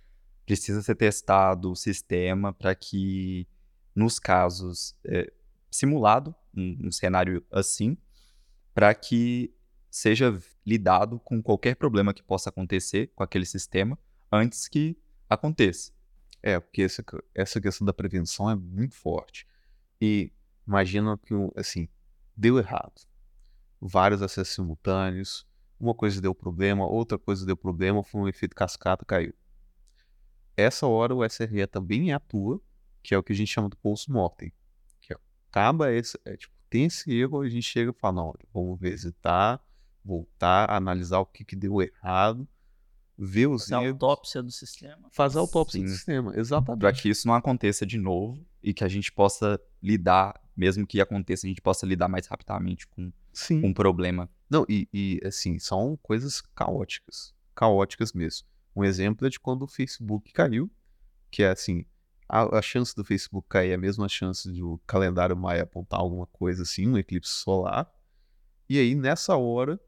Precisa 0.44 0.82
ser 0.82 0.94
testado 0.94 1.70
o 1.70 1.76
sistema 1.76 2.52
para 2.52 2.74
que, 2.74 3.46
nos 3.94 4.18
casos, 4.18 4.96
é, 5.04 5.32
simulado, 5.70 6.34
um, 6.56 6.88
um 6.88 6.92
cenário 6.92 7.44
assim, 7.50 7.96
para 8.74 8.94
que 8.94 9.54
seja 9.90 10.36
lidado 10.66 11.20
com 11.20 11.40
qualquer 11.40 11.76
problema 11.76 12.12
que 12.12 12.22
possa 12.22 12.50
acontecer 12.50 13.12
com 13.14 13.22
aquele 13.22 13.46
sistema 13.46 13.98
antes 14.30 14.66
que 14.66 14.98
aconteça. 15.28 15.92
É, 16.46 16.60
porque 16.60 16.82
essa, 16.82 17.02
essa 17.34 17.58
questão 17.58 17.86
da 17.86 17.92
prevenção 17.94 18.50
é 18.50 18.54
muito 18.54 18.94
forte. 18.94 19.48
E 19.98 20.30
imagina 20.66 21.16
que, 21.16 21.32
assim, 21.56 21.88
deu 22.36 22.58
errado. 22.58 23.00
Vários 23.80 24.20
acessos 24.20 24.54
simultâneos, 24.54 25.46
uma 25.80 25.94
coisa 25.94 26.20
deu 26.20 26.34
problema, 26.34 26.86
outra 26.86 27.16
coisa 27.16 27.46
deu 27.46 27.56
problema, 27.56 28.04
foi 28.04 28.20
um 28.20 28.28
efeito 28.28 28.54
cascata, 28.54 29.06
caiu. 29.06 29.32
Essa 30.54 30.86
hora 30.86 31.14
o 31.14 31.24
SRE 31.24 31.66
também 31.66 32.12
atua, 32.12 32.60
que 33.02 33.14
é 33.14 33.18
o 33.18 33.22
que 33.22 33.32
a 33.32 33.36
gente 33.36 33.50
chama 33.50 33.70
do 33.70 33.76
post-mortem. 33.78 34.52
Que 35.00 35.14
acaba 35.48 35.90
esse, 35.94 36.20
é, 36.26 36.36
tipo, 36.36 36.54
tem 36.68 36.84
esse 36.84 37.10
erro, 37.10 37.40
a 37.40 37.48
gente 37.48 37.66
chega 37.66 37.90
e 37.90 37.98
fala, 37.98 38.16
não, 38.16 38.34
vamos 38.52 38.78
visitar, 38.78 39.66
voltar, 40.04 40.70
analisar 40.70 41.20
o 41.20 41.26
que, 41.26 41.42
que 41.42 41.56
deu 41.56 41.80
errado, 41.80 42.46
ver 43.16 43.46
os 43.46 43.62
Fazer 43.62 43.74
a 43.74 43.82
erros. 43.82 43.92
autópsia 43.92 44.42
do 44.42 44.50
sistema. 44.50 45.08
Fazer 45.10 45.38
a 45.38 45.40
autópsia 45.40 45.80
do 45.82 45.88
Sim. 45.88 45.94
sistema, 45.94 46.30
Para 46.32 46.40
exatamente. 46.40 47.02
que 47.02 47.08
isso 47.08 47.26
não 47.26 47.34
aconteça 47.34 47.86
de 47.86 47.98
novo 47.98 48.44
e 48.62 48.74
que 48.74 48.82
a 48.84 48.88
gente 48.88 49.12
possa 49.12 49.60
lidar, 49.82 50.40
mesmo 50.56 50.86
que 50.86 51.00
aconteça, 51.00 51.46
a 51.46 51.48
gente 51.48 51.60
possa 51.60 51.86
lidar 51.86 52.08
mais 52.08 52.26
rapidamente 52.26 52.86
com 52.88 53.12
Sim. 53.32 53.64
o 53.64 53.72
problema. 53.74 54.28
Não, 54.50 54.64
e, 54.68 54.88
e, 54.92 55.20
assim, 55.24 55.58
são 55.58 55.98
coisas 56.02 56.40
caóticas. 56.40 57.32
Caóticas 57.54 58.12
mesmo. 58.12 58.46
Um 58.74 58.82
exemplo 58.84 59.26
é 59.26 59.30
de 59.30 59.38
quando 59.38 59.62
o 59.62 59.68
Facebook 59.68 60.32
caiu, 60.32 60.70
que 61.30 61.42
é 61.42 61.50
assim, 61.50 61.84
a, 62.28 62.58
a 62.58 62.62
chance 62.62 62.94
do 62.94 63.04
Facebook 63.04 63.46
cair 63.48 63.70
é 63.70 63.74
a 63.74 63.78
mesma 63.78 64.08
chance 64.08 64.50
do 64.50 64.80
calendário 64.86 65.36
Maia 65.36 65.62
apontar 65.62 66.00
alguma 66.00 66.26
coisa 66.26 66.62
assim, 66.62 66.88
um 66.88 66.98
eclipse 66.98 67.30
solar. 67.30 67.88
E 68.68 68.78
aí, 68.78 68.94
nessa 68.94 69.36
hora, 69.36 69.78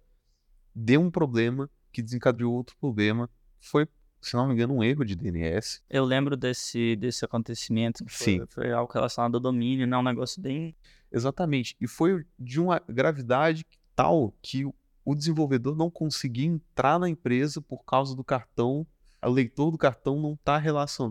deu 0.75 1.01
um 1.01 1.11
problema 1.11 1.69
que 1.97 2.03
desencadeou 2.03 2.53
outro 2.53 2.77
problema. 2.79 3.27
Foi, 3.59 3.89
se 4.21 4.35
não 4.35 4.47
me 4.47 4.53
engano, 4.53 4.75
um 4.75 4.85
erro 4.85 5.03
de 5.03 5.17
DNS. 5.17 5.81
Eu 5.89 6.05
lembro 6.05 6.37
desse, 6.37 6.95
desse 6.97 7.25
acontecimento. 7.25 8.05
Foi, 8.07 8.25
Sim. 8.27 8.47
foi 8.51 8.71
algo 8.71 8.93
relacionado 8.93 9.37
ao 9.37 9.41
domínio, 9.41 9.87
né? 9.87 9.97
Um 9.97 10.03
negócio 10.03 10.43
bem. 10.43 10.77
Exatamente. 11.11 11.75
E 11.81 11.89
foi 11.89 12.23
de 12.39 12.61
uma 12.61 12.79
gravidade 12.87 13.65
tal 13.95 14.35
que 14.43 14.67
o- 14.67 15.15
desenvolvedor 15.15 15.75
não 15.75 15.91
conseguia 15.91 16.45
entrar 16.47 16.99
na 16.99 17.09
empresa 17.09 17.63
por 17.63 17.83
causa 17.83 18.15
do 18.15 18.23
cartão. 18.23 18.87
O 19.23 19.31
leitor 19.31 19.71
do 19.71 19.79
cartão 19.79 20.21
não 20.21 20.35
está 20.35 20.61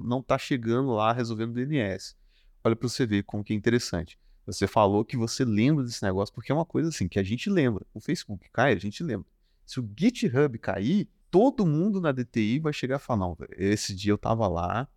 não 0.03 0.21
tá 0.21 0.37
chegando 0.37 0.91
lá 0.91 1.11
resolvendo 1.11 1.49
o 1.49 1.53
DNS. 1.53 2.15
Olha 2.63 2.75
para 2.75 2.87
você 2.87 3.07
ver 3.07 3.23
como 3.23 3.43
que 3.43 3.53
é 3.53 3.55
interessante. 3.55 4.19
Você 4.45 4.67
falou 4.67 5.03
que 5.03 5.17
você 5.17 5.43
lembra 5.43 5.83
desse 5.83 6.03
negócio, 6.03 6.31
porque 6.35 6.51
é 6.51 6.55
uma 6.55 6.65
coisa 6.65 6.89
assim 6.89 7.07
que 7.07 7.17
a 7.17 7.23
gente 7.23 7.49
lembra. 7.49 7.83
O 7.91 7.99
Facebook 7.99 8.47
cai, 8.53 8.73
a 8.73 8.77
gente 8.79 9.03
lembra. 9.03 9.25
Se 9.65 9.79
o 9.79 9.93
GitHub 9.97 10.57
cair, 10.59 11.09
todo 11.31 11.65
mundo 11.65 11.99
na 11.99 12.11
DTI 12.11 12.59
vai 12.59 12.71
chegar 12.71 12.97
e 12.97 12.99
falar: 12.99 13.19
não, 13.19 13.37
esse 13.57 13.95
dia 13.95 14.11
eu 14.11 14.17
tava 14.17 14.47
lá, 14.47 14.87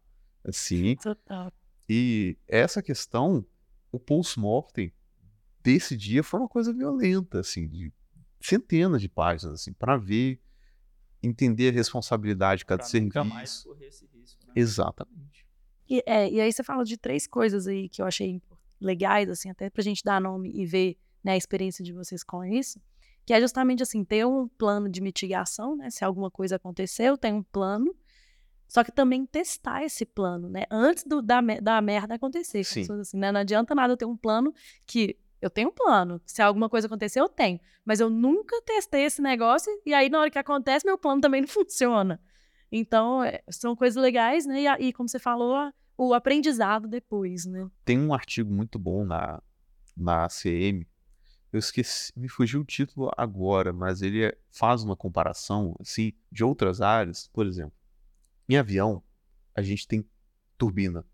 assim, 0.44 0.96
Total. 0.96 1.52
e 1.88 2.36
essa 2.46 2.82
questão, 2.82 3.44
o 3.90 3.98
post-mortem 3.98 4.92
desse 5.62 5.96
dia 5.96 6.22
foi 6.22 6.40
uma 6.40 6.48
coisa 6.48 6.72
violenta, 6.72 7.40
assim, 7.40 7.66
de 7.66 7.92
centenas 8.40 9.00
de 9.00 9.08
páginas, 9.08 9.54
assim, 9.54 9.72
para 9.72 9.96
ver, 9.96 10.40
entender 11.22 11.70
a 11.70 11.72
responsabilidade 11.72 12.60
de 12.60 12.66
cada 12.66 12.78
pra 12.80 12.86
serviço. 12.86 13.18
nunca 13.18 13.24
mais 13.24 13.62
correr 13.64 13.86
esse 13.86 14.06
risco. 14.06 14.46
Né? 14.46 14.52
Exatamente. 14.56 15.46
E, 15.88 16.02
é, 16.06 16.30
e 16.30 16.40
aí 16.40 16.52
você 16.52 16.62
fala 16.62 16.84
de 16.84 16.96
três 16.96 17.26
coisas 17.26 17.66
aí 17.66 17.88
que 17.88 18.00
eu 18.00 18.06
achei 18.06 18.42
legais, 18.80 19.28
assim, 19.28 19.50
até 19.50 19.68
pra 19.70 19.82
gente 19.82 20.04
dar 20.04 20.20
nome 20.20 20.52
e 20.54 20.64
ver 20.64 20.96
né, 21.24 21.32
a 21.32 21.36
experiência 21.36 21.84
de 21.84 21.92
vocês 21.92 22.22
com 22.22 22.44
isso, 22.44 22.80
que 23.28 23.34
é 23.34 23.40
justamente 23.42 23.82
assim, 23.82 24.02
ter 24.02 24.24
um 24.24 24.48
plano 24.48 24.88
de 24.88 25.02
mitigação, 25.02 25.76
né? 25.76 25.90
Se 25.90 26.02
alguma 26.02 26.30
coisa 26.30 26.56
aconteceu, 26.56 27.14
tem 27.18 27.34
um 27.34 27.42
plano, 27.42 27.94
só 28.66 28.82
que 28.82 28.90
também 28.90 29.26
testar 29.26 29.84
esse 29.84 30.06
plano, 30.06 30.48
né? 30.48 30.64
Antes 30.70 31.04
do, 31.04 31.20
da, 31.20 31.42
da 31.60 31.78
merda 31.82 32.14
acontecer. 32.14 32.64
Sim. 32.64 32.86
assim, 32.98 33.18
né? 33.18 33.30
Não 33.30 33.40
adianta 33.40 33.74
nada 33.74 33.92
eu 33.92 33.98
ter 33.98 34.06
um 34.06 34.16
plano 34.16 34.50
que 34.86 35.14
eu 35.42 35.50
tenho 35.50 35.68
um 35.68 35.72
plano. 35.72 36.18
Se 36.24 36.40
alguma 36.40 36.70
coisa 36.70 36.86
acontecer, 36.86 37.20
eu 37.20 37.28
tenho. 37.28 37.60
Mas 37.84 38.00
eu 38.00 38.08
nunca 38.08 38.62
testei 38.62 39.02
esse 39.02 39.20
negócio 39.20 39.70
e 39.84 39.92
aí 39.92 40.08
na 40.08 40.20
hora 40.20 40.30
que 40.30 40.38
acontece, 40.38 40.86
meu 40.86 40.96
plano 40.96 41.20
também 41.20 41.42
não 41.42 41.48
funciona. 41.52 42.18
Então, 42.72 43.22
é, 43.22 43.42
são 43.50 43.76
coisas 43.76 44.02
legais, 44.02 44.46
né? 44.46 44.62
E, 44.62 44.88
e 44.88 44.92
como 44.94 45.06
você 45.06 45.18
falou, 45.18 45.70
o 45.98 46.14
aprendizado 46.14 46.88
depois, 46.88 47.44
né? 47.44 47.68
Tem 47.84 47.98
um 47.98 48.14
artigo 48.14 48.50
muito 48.50 48.78
bom 48.78 49.04
na, 49.04 49.42
na 49.94 50.24
ACM, 50.24 50.86
eu 51.52 51.58
esqueci, 51.58 52.12
me 52.16 52.28
fugiu 52.28 52.60
o 52.60 52.64
título 52.64 53.10
agora, 53.16 53.72
mas 53.72 54.02
ele 54.02 54.24
é- 54.24 54.38
faz 54.50 54.82
uma 54.82 54.96
comparação, 54.96 55.74
assim, 55.80 56.12
de 56.30 56.44
outras 56.44 56.80
áreas, 56.80 57.28
por 57.32 57.46
exemplo, 57.46 57.72
em 58.48 58.56
avião, 58.56 59.02
a 59.54 59.62
gente 59.62 59.86
tem 59.86 60.04
turbina 60.56 61.04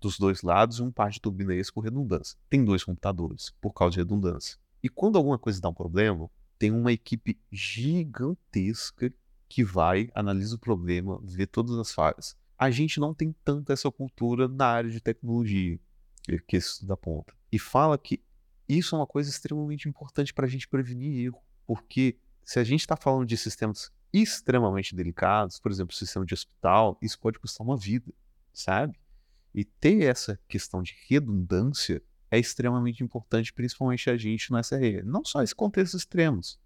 dos 0.00 0.18
dois 0.18 0.42
lados 0.42 0.78
e 0.78 0.82
um 0.82 0.90
par 0.90 1.10
de 1.10 1.20
turbina 1.20 1.54
esse 1.54 1.72
por 1.72 1.84
redundância. 1.84 2.38
Tem 2.50 2.64
dois 2.64 2.84
computadores, 2.84 3.50
por 3.60 3.72
causa 3.72 3.92
de 3.92 3.98
redundância. 3.98 4.58
E 4.82 4.88
quando 4.88 5.16
alguma 5.16 5.38
coisa 5.38 5.60
dá 5.60 5.68
um 5.68 5.74
problema, 5.74 6.28
tem 6.58 6.70
uma 6.70 6.92
equipe 6.92 7.38
gigantesca 7.50 9.12
que 9.48 9.62
vai, 9.62 10.10
analisa 10.14 10.56
o 10.56 10.58
problema, 10.58 11.20
vê 11.22 11.46
todas 11.46 11.78
as 11.78 11.92
falhas. 11.92 12.36
A 12.58 12.70
gente 12.70 12.98
não 12.98 13.14
tem 13.14 13.34
tanta 13.44 13.72
essa 13.72 13.90
cultura 13.90 14.48
na 14.48 14.66
área 14.66 14.90
de 14.90 15.00
tecnologia, 15.00 15.78
que 16.22 16.38
que 16.40 16.56
isso 16.56 16.86
da 16.86 16.96
ponta. 16.96 17.34
E 17.50 17.58
fala 17.58 17.96
que 17.98 18.22
isso 18.78 18.94
é 18.94 18.98
uma 18.98 19.06
coisa 19.06 19.30
extremamente 19.30 19.88
importante 19.88 20.32
para 20.32 20.46
a 20.46 20.48
gente 20.48 20.68
prevenir 20.68 21.24
erro, 21.26 21.42
porque 21.66 22.16
se 22.44 22.58
a 22.58 22.64
gente 22.64 22.80
está 22.80 22.96
falando 22.96 23.26
de 23.26 23.36
sistemas 23.36 23.90
extremamente 24.12 24.94
delicados, 24.94 25.58
por 25.58 25.70
exemplo, 25.72 25.94
sistema 25.94 26.24
de 26.26 26.34
hospital, 26.34 26.98
isso 27.00 27.18
pode 27.18 27.38
custar 27.38 27.66
uma 27.66 27.76
vida, 27.76 28.12
sabe? 28.52 28.98
E 29.54 29.64
ter 29.64 30.02
essa 30.04 30.38
questão 30.48 30.82
de 30.82 30.94
redundância 31.08 32.02
é 32.30 32.38
extremamente 32.38 33.02
importante, 33.02 33.52
principalmente 33.52 34.08
a 34.10 34.16
gente 34.16 34.50
no 34.50 34.58
SRE. 34.58 35.02
Não 35.02 35.24
só 35.24 35.42
esse 35.42 35.54
contexto 35.54 35.96
extremos, 35.96 36.58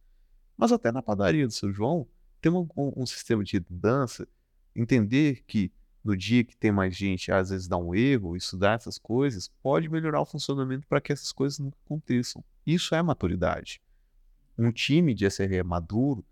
mas 0.57 0.73
até 0.73 0.91
na 0.93 1.03
padaria 1.03 1.47
do 1.47 1.53
seu 1.53 1.73
João, 1.73 2.07
ter 2.41 2.49
um, 2.51 2.69
um- 2.77 2.93
um 3.03 3.07
sistema 3.07 3.43
de 3.45 3.55
redundância, 3.55 4.27
entender 4.75 5.43
que 5.47 5.73
no 6.07 6.17
dia 6.17 6.45
que 6.45 6.57
tem 6.57 6.71
mais 6.71 6.97
gente, 6.97 7.33
às 7.33 7.51
vezes 7.51 7.67
dá 7.67 7.77
um 7.77 7.93
erro, 7.93 8.37
estudar 8.37 8.75
essas 8.75 8.97
coisas, 8.97 9.51
pode 9.61 9.89
melhorar 9.89 10.21
o 10.21 10.25
funcionamento 10.25 10.87
para 10.87 11.01
que 11.01 11.13
essas 11.13 11.33
coisas 11.33 11.59
não 11.59 11.73
aconteçam. 11.85 12.45
Isso 12.65 12.95
é 12.95 13.03
maturidade. 13.03 13.83
Um 14.57 14.71
time 14.71 15.13
de 15.13 15.27
SRE 15.29 15.63
maduro 15.65 16.25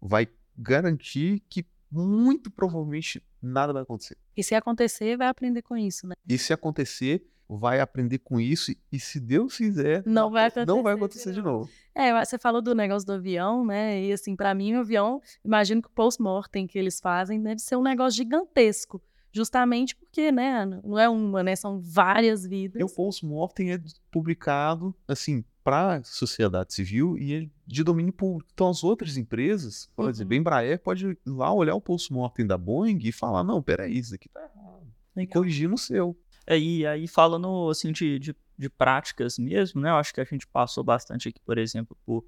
vai 0.00 0.26
garantir 0.56 1.42
que 1.50 1.66
muito 1.90 2.50
provavelmente 2.50 3.22
nada 3.42 3.74
vai 3.74 3.82
acontecer. 3.82 4.16
E 4.34 4.42
se 4.42 4.54
acontecer, 4.54 5.18
vai 5.18 5.28
aprender 5.28 5.60
com 5.60 5.76
isso, 5.76 6.06
né? 6.06 6.14
E 6.26 6.38
se 6.38 6.52
acontecer, 6.54 7.22
vai 7.46 7.80
aprender 7.80 8.18
com 8.18 8.40
isso 8.40 8.72
e 8.92 9.00
se 9.00 9.18
Deus 9.18 9.56
quiser, 9.56 10.02
Não 10.06 10.30
vai 10.30 10.50
não 10.66 10.82
vai 10.82 10.94
acontecer 10.94 11.30
acontecer 11.30 11.32
de 11.32 11.42
novo. 11.42 11.68
É, 11.94 12.24
você 12.24 12.38
falou 12.38 12.62
do 12.62 12.74
negócio 12.74 13.06
do 13.06 13.14
avião, 13.14 13.66
né? 13.66 14.02
E 14.02 14.12
assim, 14.12 14.36
pra 14.36 14.54
mim, 14.54 14.74
o 14.74 14.80
avião, 14.80 15.20
imagino 15.44 15.82
que 15.82 15.88
o 15.88 15.92
post-mortem 15.92 16.66
que 16.66 16.78
eles 16.78 17.00
fazem 17.00 17.42
deve 17.42 17.60
ser 17.60 17.76
um 17.76 17.82
negócio 17.82 18.16
gigantesco. 18.16 19.02
Justamente 19.32 19.94
porque, 19.96 20.32
né, 20.32 20.64
não 20.66 20.98
é 20.98 21.08
uma, 21.08 21.42
né? 21.42 21.54
São 21.56 21.80
várias 21.80 22.44
vidas. 22.44 22.80
E 22.80 22.84
o 22.84 22.88
post-mortem 22.88 23.72
é 23.72 23.80
publicado, 24.10 24.94
assim, 25.06 25.44
para 25.62 25.96
a 25.96 26.04
sociedade 26.04 26.74
civil 26.74 27.16
e 27.18 27.34
é 27.34 27.48
de 27.66 27.84
domínio 27.84 28.12
público. 28.12 28.50
Então, 28.52 28.68
as 28.68 28.82
outras 28.82 29.16
empresas, 29.16 29.88
por 29.94 30.04
Uhum. 30.04 30.10
exemplo, 30.10 30.34
a 30.34 30.36
Embraer 30.36 30.80
pode 30.80 31.06
ir 31.06 31.18
lá 31.26 31.52
olhar 31.52 31.74
o 31.74 31.80
post-mortem 31.80 32.46
da 32.46 32.58
Boeing 32.58 32.98
e 33.02 33.12
falar, 33.12 33.44
não, 33.44 33.62
peraí, 33.62 33.96
isso 33.98 34.14
aqui 34.14 34.28
tá 34.28 34.40
errado. 34.40 34.86
E 35.16 35.26
corrigir 35.26 35.68
no 35.68 35.76
seu. 35.78 36.16
É, 36.46 36.58
e 36.58 36.86
aí, 36.86 37.06
falando 37.06 37.68
assim 37.70 37.92
de, 37.92 38.18
de, 38.18 38.34
de 38.58 38.70
práticas 38.70 39.38
mesmo, 39.38 39.80
né? 39.80 39.90
Eu 39.90 39.96
acho 39.96 40.12
que 40.14 40.20
a 40.20 40.24
gente 40.24 40.46
passou 40.46 40.82
bastante 40.82 41.28
aqui, 41.28 41.38
por 41.44 41.58
exemplo, 41.58 41.96
por 42.04 42.24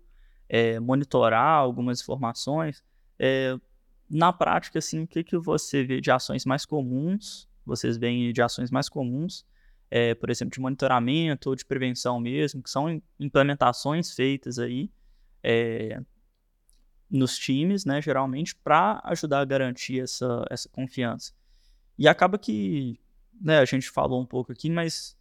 é, 0.49 0.79
monitorar 0.79 1.59
algumas 1.59 2.01
informações. 2.01 2.83
É, 3.19 3.57
na 4.09 4.33
prática, 4.33 4.79
assim, 4.79 5.03
o 5.03 5.07
que, 5.07 5.25
que 5.25 5.37
você 5.39 5.85
vê 5.85 6.01
de 6.01 6.11
ações 6.11 6.45
mais 6.45 6.65
comuns? 6.67 7.49
Vocês 7.65 7.97
veem 7.97 8.33
de 8.33 8.43
ações 8.43 8.71
mais 8.71 8.89
comuns, 8.89 9.47
é, 9.91 10.15
por 10.15 10.31
exemplo, 10.31 10.53
de 10.53 10.61
monitoramento 10.61 11.49
ou 11.49 11.57
de 11.57 11.65
prevenção 11.65 12.21
mesmo, 12.21 12.63
que 12.63 12.71
são 12.71 12.91
im- 12.91 13.03
implementações 13.19 14.13
feitas 14.13 14.59
aí 14.59 14.91
é, 15.43 16.01
nos 17.09 17.39
times, 17.39 17.85
né? 17.85 18.01
Geralmente, 18.01 18.55
para 18.57 19.01
ajudar 19.05 19.41
a 19.41 19.45
garantir 19.45 20.01
essa, 20.01 20.45
essa 20.51 20.69
confiança. 20.69 21.33
E 21.99 22.09
acaba 22.09 22.39
que 22.39 22.99
né, 23.41 23.59
a 23.59 23.65
gente 23.65 23.91
falou 23.91 24.21
um 24.21 24.27
pouco 24.27 24.51
aqui, 24.53 24.71
mas 24.71 25.17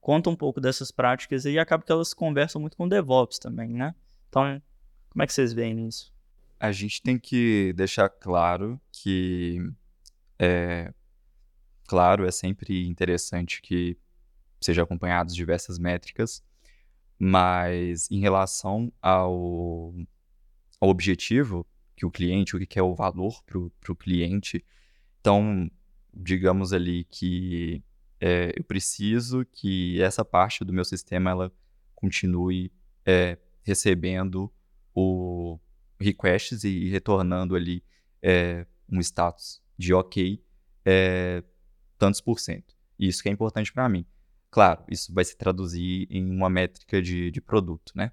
conta 0.00 0.30
um 0.30 0.36
pouco 0.36 0.60
dessas 0.60 0.90
práticas 0.90 1.44
aí 1.46 1.54
e 1.54 1.58
acaba 1.58 1.82
que 1.84 1.90
elas 1.90 2.14
conversam 2.14 2.60
muito 2.60 2.76
com 2.76 2.88
DevOps 2.88 3.38
também, 3.38 3.70
né? 3.70 3.94
Então, 4.28 4.62
como 5.10 5.22
é 5.22 5.26
que 5.26 5.32
vocês 5.32 5.52
veem 5.52 5.86
isso? 5.86 6.15
A 6.58 6.72
gente 6.72 7.02
tem 7.02 7.18
que 7.18 7.72
deixar 7.74 8.08
claro 8.08 8.80
que, 8.90 9.58
é, 10.38 10.92
claro, 11.86 12.26
é 12.26 12.30
sempre 12.30 12.86
interessante 12.86 13.60
que 13.60 13.96
sejam 14.60 14.84
acompanhados 14.84 15.34
diversas 15.34 15.78
métricas, 15.78 16.42
mas 17.18 18.10
em 18.10 18.20
relação 18.20 18.92
ao, 19.02 19.94
ao 20.80 20.88
objetivo 20.88 21.66
que 21.94 22.04
o 22.04 22.10
cliente, 22.10 22.56
o 22.56 22.66
que 22.66 22.78
é 22.78 22.82
o 22.82 22.94
valor 22.94 23.42
para 23.44 23.92
o 23.92 23.96
cliente. 23.96 24.64
Então, 25.20 25.70
digamos 26.12 26.72
ali 26.72 27.04
que 27.04 27.82
é, 28.20 28.52
eu 28.56 28.64
preciso 28.64 29.44
que 29.44 30.00
essa 30.00 30.24
parte 30.24 30.64
do 30.64 30.72
meu 30.72 30.84
sistema 30.84 31.30
ela 31.30 31.52
continue 31.94 32.72
é, 33.04 33.38
recebendo 33.62 34.52
o 34.94 35.58
requests 36.00 36.64
e 36.64 36.88
retornando 36.88 37.54
ali 37.54 37.82
é, 38.22 38.66
um 38.90 39.00
status 39.00 39.62
de 39.78 39.92
ok 39.94 40.42
é, 40.84 41.42
tantos 41.98 42.20
por 42.20 42.38
cento. 42.38 42.74
Isso 42.98 43.22
que 43.22 43.28
é 43.28 43.32
importante 43.32 43.72
para 43.72 43.88
mim. 43.88 44.06
Claro, 44.50 44.84
isso 44.90 45.12
vai 45.12 45.24
se 45.24 45.36
traduzir 45.36 46.06
em 46.10 46.30
uma 46.30 46.48
métrica 46.48 47.02
de, 47.02 47.30
de 47.30 47.40
produto, 47.40 47.92
né? 47.94 48.12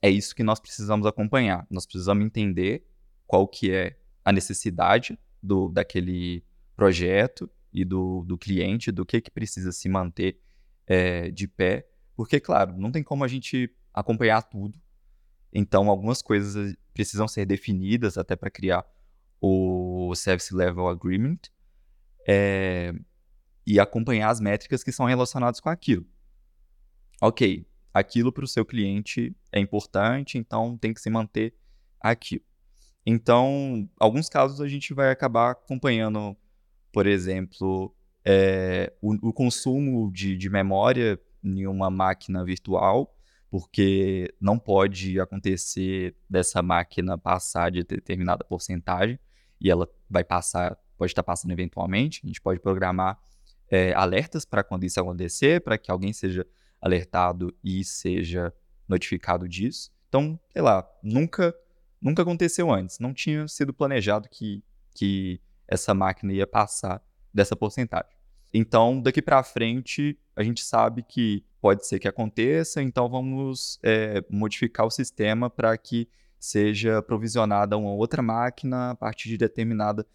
É 0.00 0.10
isso 0.10 0.34
que 0.34 0.42
nós 0.42 0.60
precisamos 0.60 1.06
acompanhar. 1.06 1.66
Nós 1.70 1.86
precisamos 1.86 2.24
entender 2.24 2.86
qual 3.26 3.48
que 3.48 3.70
é 3.70 3.98
a 4.24 4.32
necessidade 4.32 5.18
do, 5.42 5.68
daquele 5.68 6.44
projeto 6.76 7.50
e 7.72 7.84
do, 7.84 8.22
do 8.24 8.38
cliente, 8.38 8.92
do 8.92 9.04
que, 9.04 9.20
que 9.20 9.30
precisa 9.30 9.72
se 9.72 9.88
manter 9.88 10.38
é, 10.86 11.30
de 11.30 11.48
pé. 11.48 11.88
Porque, 12.14 12.38
claro, 12.38 12.76
não 12.78 12.92
tem 12.92 13.02
como 13.02 13.24
a 13.24 13.28
gente 13.28 13.74
acompanhar 13.92 14.42
tudo. 14.42 14.78
Então, 15.52 15.88
algumas 15.88 16.22
coisas 16.22 16.76
precisam 16.94 17.28
ser 17.28 17.44
definidas 17.44 18.16
até 18.16 18.34
para 18.36 18.50
criar 18.50 18.86
o 19.40 20.14
Service 20.14 20.54
Level 20.54 20.88
Agreement 20.88 21.38
é, 22.26 22.94
e 23.66 23.78
acompanhar 23.78 24.30
as 24.30 24.40
métricas 24.40 24.82
que 24.82 24.92
são 24.92 25.04
relacionadas 25.04 25.60
com 25.60 25.68
aquilo. 25.68 26.06
Ok, 27.20 27.66
aquilo 27.92 28.32
para 28.32 28.44
o 28.44 28.48
seu 28.48 28.64
cliente 28.64 29.36
é 29.52 29.60
importante, 29.60 30.38
então 30.38 30.78
tem 30.78 30.94
que 30.94 31.00
se 31.00 31.10
manter 31.10 31.54
aquilo. 32.00 32.44
Então, 33.06 33.88
alguns 33.98 34.28
casos 34.28 34.60
a 34.60 34.68
gente 34.68 34.94
vai 34.94 35.10
acabar 35.10 35.50
acompanhando, 35.50 36.34
por 36.90 37.06
exemplo, 37.06 37.94
é, 38.24 38.92
o, 39.02 39.28
o, 39.28 39.32
consumo 39.32 40.10
de, 40.10 40.36
de 40.36 40.48
memória 40.48 41.20
em 41.42 41.66
uma 41.66 41.90
máquina 41.90 42.42
virtual, 42.42 43.13
porque 43.54 44.34
não 44.40 44.58
pode 44.58 45.20
acontecer 45.20 46.16
dessa 46.28 46.60
máquina 46.60 47.16
passar 47.16 47.70
de 47.70 47.84
determinada 47.84 48.42
porcentagem, 48.42 49.16
e 49.60 49.70
ela 49.70 49.88
vai 50.10 50.24
passar, 50.24 50.76
pode 50.98 51.12
estar 51.12 51.22
passando 51.22 51.52
eventualmente. 51.52 52.20
A 52.24 52.26
gente 52.26 52.40
pode 52.40 52.58
programar 52.58 53.16
é, 53.70 53.94
alertas 53.94 54.44
para 54.44 54.64
quando 54.64 54.82
isso 54.82 54.98
acontecer, 54.98 55.60
para 55.60 55.78
que 55.78 55.88
alguém 55.88 56.12
seja 56.12 56.44
alertado 56.80 57.56
e 57.62 57.84
seja 57.84 58.52
notificado 58.88 59.48
disso. 59.48 59.92
Então, 60.08 60.36
sei 60.52 60.60
lá, 60.60 60.84
nunca 61.00 61.54
nunca 62.02 62.22
aconteceu 62.22 62.72
antes. 62.72 62.98
Não 62.98 63.14
tinha 63.14 63.46
sido 63.46 63.72
planejado 63.72 64.28
que, 64.28 64.64
que 64.96 65.40
essa 65.68 65.94
máquina 65.94 66.32
ia 66.32 66.44
passar 66.44 67.00
dessa 67.32 67.54
porcentagem. 67.54 68.13
Então, 68.56 69.02
daqui 69.02 69.20
para 69.20 69.42
frente, 69.42 70.16
a 70.36 70.44
gente 70.44 70.64
sabe 70.64 71.02
que 71.02 71.44
pode 71.60 71.84
ser 71.88 71.98
que 71.98 72.06
aconteça, 72.06 72.80
então 72.80 73.08
vamos 73.08 73.80
é, 73.82 74.24
modificar 74.30 74.86
o 74.86 74.90
sistema 74.90 75.50
para 75.50 75.76
que 75.76 76.08
seja 76.38 77.02
provisionada 77.02 77.76
uma 77.76 77.90
outra 77.90 78.22
máquina 78.22 78.90
a 78.90 78.94
partir 78.94 79.28
de 79.28 79.38
determinada 79.38 80.06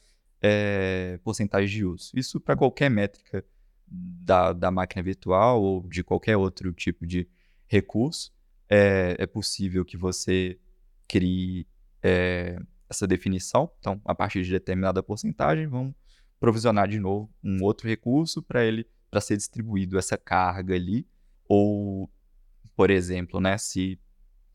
é, 0.42 1.20
porcentagem 1.22 1.68
de 1.68 1.84
uso. 1.84 2.12
Isso 2.16 2.40
para 2.40 2.56
qualquer 2.56 2.90
métrica 2.90 3.44
da, 3.86 4.54
da 4.54 4.72
máquina 4.72 5.04
virtual 5.04 5.62
ou 5.62 5.86
de 5.88 6.02
qualquer 6.02 6.38
outro 6.38 6.72
tipo 6.72 7.06
de 7.06 7.28
recurso. 7.68 8.32
É, 8.70 9.18
é 9.20 9.26
possível 9.26 9.84
que 9.84 9.98
você 9.98 10.58
crie 11.08 11.68
é, 12.02 12.58
essa 12.90 13.06
definição. 13.06 13.70
Então, 13.80 14.00
a 14.06 14.16
partir 14.16 14.44
de 14.44 14.52
determinada 14.52 15.04
porcentagem, 15.04 15.68
vamos 15.68 15.94
provisionar 16.40 16.88
de 16.88 17.00
novo 17.00 17.30
um 17.44 17.64
outro 17.64 17.88
recurso 17.88 18.42
para 18.42 18.64
ele 18.64 18.88
para 19.10 19.22
ser 19.22 19.38
distribuído 19.38 19.98
essa 19.98 20.18
carga 20.18 20.76
ali. 20.76 21.08
Ou, 21.48 22.10
por 22.76 22.90
exemplo, 22.90 23.40
né, 23.40 23.58
se 23.58 24.00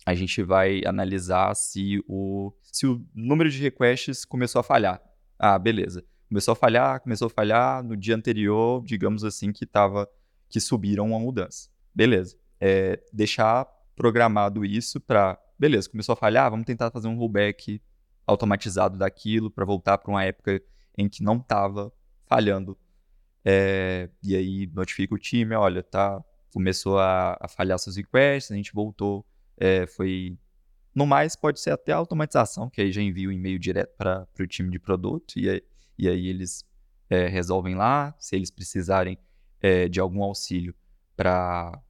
a 0.06 0.14
gente 0.14 0.42
vai 0.42 0.82
analisar 0.86 1.54
se 1.54 2.02
o, 2.06 2.52
se 2.62 2.86
o 2.86 3.04
número 3.14 3.50
de 3.50 3.60
requests 3.60 4.24
começou 4.24 4.60
a 4.60 4.62
falhar. 4.62 5.02
Ah, 5.38 5.58
beleza. 5.58 6.04
Começou 6.28 6.52
a 6.52 6.56
falhar, 6.56 7.00
começou 7.00 7.26
a 7.26 7.30
falhar 7.30 7.82
no 7.82 7.96
dia 7.96 8.14
anterior, 8.14 8.82
digamos 8.84 9.24
assim, 9.24 9.52
que 9.52 9.66
tava, 9.66 10.08
que 10.48 10.60
subiram 10.60 11.06
uma 11.06 11.18
mudança. 11.18 11.68
Beleza. 11.94 12.36
É, 12.60 13.02
deixar 13.12 13.66
programado 13.96 14.64
isso 14.64 15.00
para 15.00 15.38
beleza, 15.58 15.88
começou 15.88 16.12
a 16.12 16.16
falhar, 16.16 16.50
vamos 16.50 16.66
tentar 16.66 16.90
fazer 16.90 17.08
um 17.08 17.16
rollback 17.16 17.80
automatizado 18.26 18.98
daquilo 18.98 19.50
para 19.50 19.64
voltar 19.64 19.98
para 19.98 20.10
uma 20.10 20.24
época 20.24 20.62
em 20.96 21.08
que 21.08 21.22
não 21.22 21.36
estava 21.36 21.92
falhando. 22.26 22.78
É, 23.44 24.08
e 24.22 24.34
aí 24.36 24.66
notifica 24.72 25.14
o 25.14 25.18
time, 25.18 25.54
olha, 25.54 25.82
tá, 25.82 26.22
começou 26.52 26.98
a, 26.98 27.36
a 27.40 27.48
falhar 27.48 27.78
seus 27.78 27.96
requests, 27.96 28.50
a 28.50 28.54
gente 28.54 28.72
voltou, 28.72 29.24
é, 29.56 29.86
foi 29.86 30.38
no 30.94 31.06
mais 31.06 31.34
pode 31.34 31.60
ser 31.60 31.70
até 31.70 31.92
automatização, 31.92 32.70
que 32.70 32.80
aí 32.80 32.92
já 32.92 33.02
envia 33.02 33.28
o 33.28 33.32
e-mail 33.32 33.58
direto 33.58 33.94
para 33.96 34.26
o 34.38 34.46
time 34.46 34.70
de 34.70 34.78
produto 34.78 35.36
e 35.36 35.50
aí, 35.50 35.62
e 35.98 36.08
aí 36.08 36.28
eles 36.28 36.64
é, 37.10 37.26
resolvem 37.26 37.74
lá, 37.74 38.14
se 38.18 38.36
eles 38.36 38.50
precisarem 38.50 39.18
é, 39.60 39.88
de 39.88 40.00
algum 40.00 40.22
auxílio 40.22 40.74
para 41.16 41.82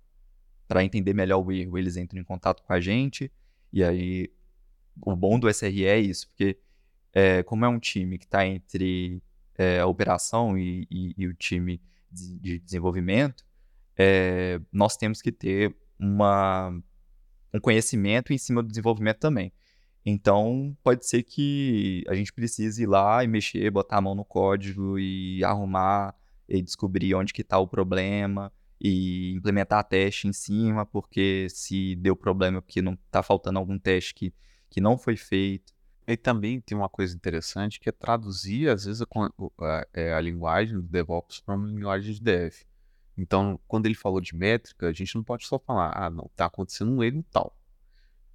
entender 0.83 1.15
melhor 1.15 1.45
o 1.45 1.53
erro, 1.53 1.79
eles 1.79 1.97
entram 1.97 2.21
em 2.21 2.25
contato 2.25 2.63
com 2.63 2.73
a 2.73 2.81
gente. 2.81 3.31
E 3.73 3.83
aí, 3.83 4.31
o 5.05 5.17
bom 5.17 5.39
do 5.39 5.49
SRE 5.49 5.85
é 5.85 5.99
isso, 5.99 6.29
porque 6.29 6.59
é, 7.15 7.43
como 7.45 7.65
é 7.65 7.69
um 7.69 7.79
time 7.79 8.19
que 8.19 8.25
está 8.25 8.45
entre 8.45 9.23
é, 9.57 9.79
a 9.79 9.87
operação 9.87 10.59
e, 10.59 10.87
e, 10.91 11.15
e, 11.17 11.27
o 11.29 11.35
time 11.35 11.81
de, 12.11 12.39
de 12.41 12.59
desenvolvimento, 12.59 13.45
é, 13.97 14.61
nós 14.73 14.97
temos 14.97 15.23
que 15.23 15.31
ter 15.31 15.75
uma, 15.99 16.71
um 17.53 17.61
conhecimento 17.61 18.33
em 18.33 18.39
cima 18.39 18.63
do 18.63 18.69
desenvolvimento 18.69 19.19
também. 19.19 19.53
Então, 20.05 20.77
pode 20.83 21.07
ser 21.07 21.23
que 21.23 22.05
a 22.09 22.15
gente 22.15 22.33
precise 22.33 22.83
ir 22.83 22.87
lá 22.87 23.25
e 23.25 23.29
mexer, 23.29 23.71
botar 23.71 23.99
a 23.99 24.01
mão 24.01 24.15
no 24.15 24.25
código 24.25 24.99
e 24.99 25.43
arrumar 25.43 26.15
e 26.49 26.61
descobrir 26.61 27.15
onde 27.15 27.33
que 27.33 27.41
está 27.41 27.59
o 27.59 27.67
problema 27.67 28.53
e 28.79 29.33
implementar 29.33 29.83
teste 29.85 30.29
em 30.29 30.33
cima, 30.33 30.85
porque 30.85 31.47
se 31.49 31.97
deu 31.97 32.15
problema 32.15 32.61
porque 32.61 32.83
não 32.83 32.93
está 32.93 33.23
faltando 33.23 33.59
algum 33.59 33.79
teste 33.79 34.15
que, 34.15 34.35
que 34.69 34.81
não 34.81 34.99
foi 34.99 35.17
feito. 35.17 35.74
E 36.07 36.17
também 36.17 36.61
tem 36.61 36.77
uma 36.77 36.89
coisa 36.89 37.15
interessante 37.15 37.81
que 37.81 37.89
é 37.89 37.93
traduzir, 37.93 38.69
às 38.69 38.85
vezes, 38.85 39.01
a, 39.01 39.07
a, 39.61 39.87
é, 39.93 40.13
a 40.13 40.21
linguagem 40.21 40.75
do 40.75 40.83
DevOps 40.83 41.41
para 41.41 41.55
uma 41.55 41.67
linguagem 41.67 42.13
de 42.13 42.21
Dev. 42.21 42.55
Então, 43.17 43.59
quando 43.67 43.87
ele 43.87 43.95
falou 43.95 44.21
de 44.21 44.35
métrica, 44.37 44.89
a 44.89 44.93
gente 44.93 45.15
não 45.15 45.23
pode 45.23 45.47
só 45.47 45.59
falar, 45.59 45.93
ah, 45.97 46.11
não, 46.11 46.27
está 46.27 46.47
acontecendo 46.47 46.93
um 46.93 47.03
erro 47.03 47.25
tal. 47.31 47.57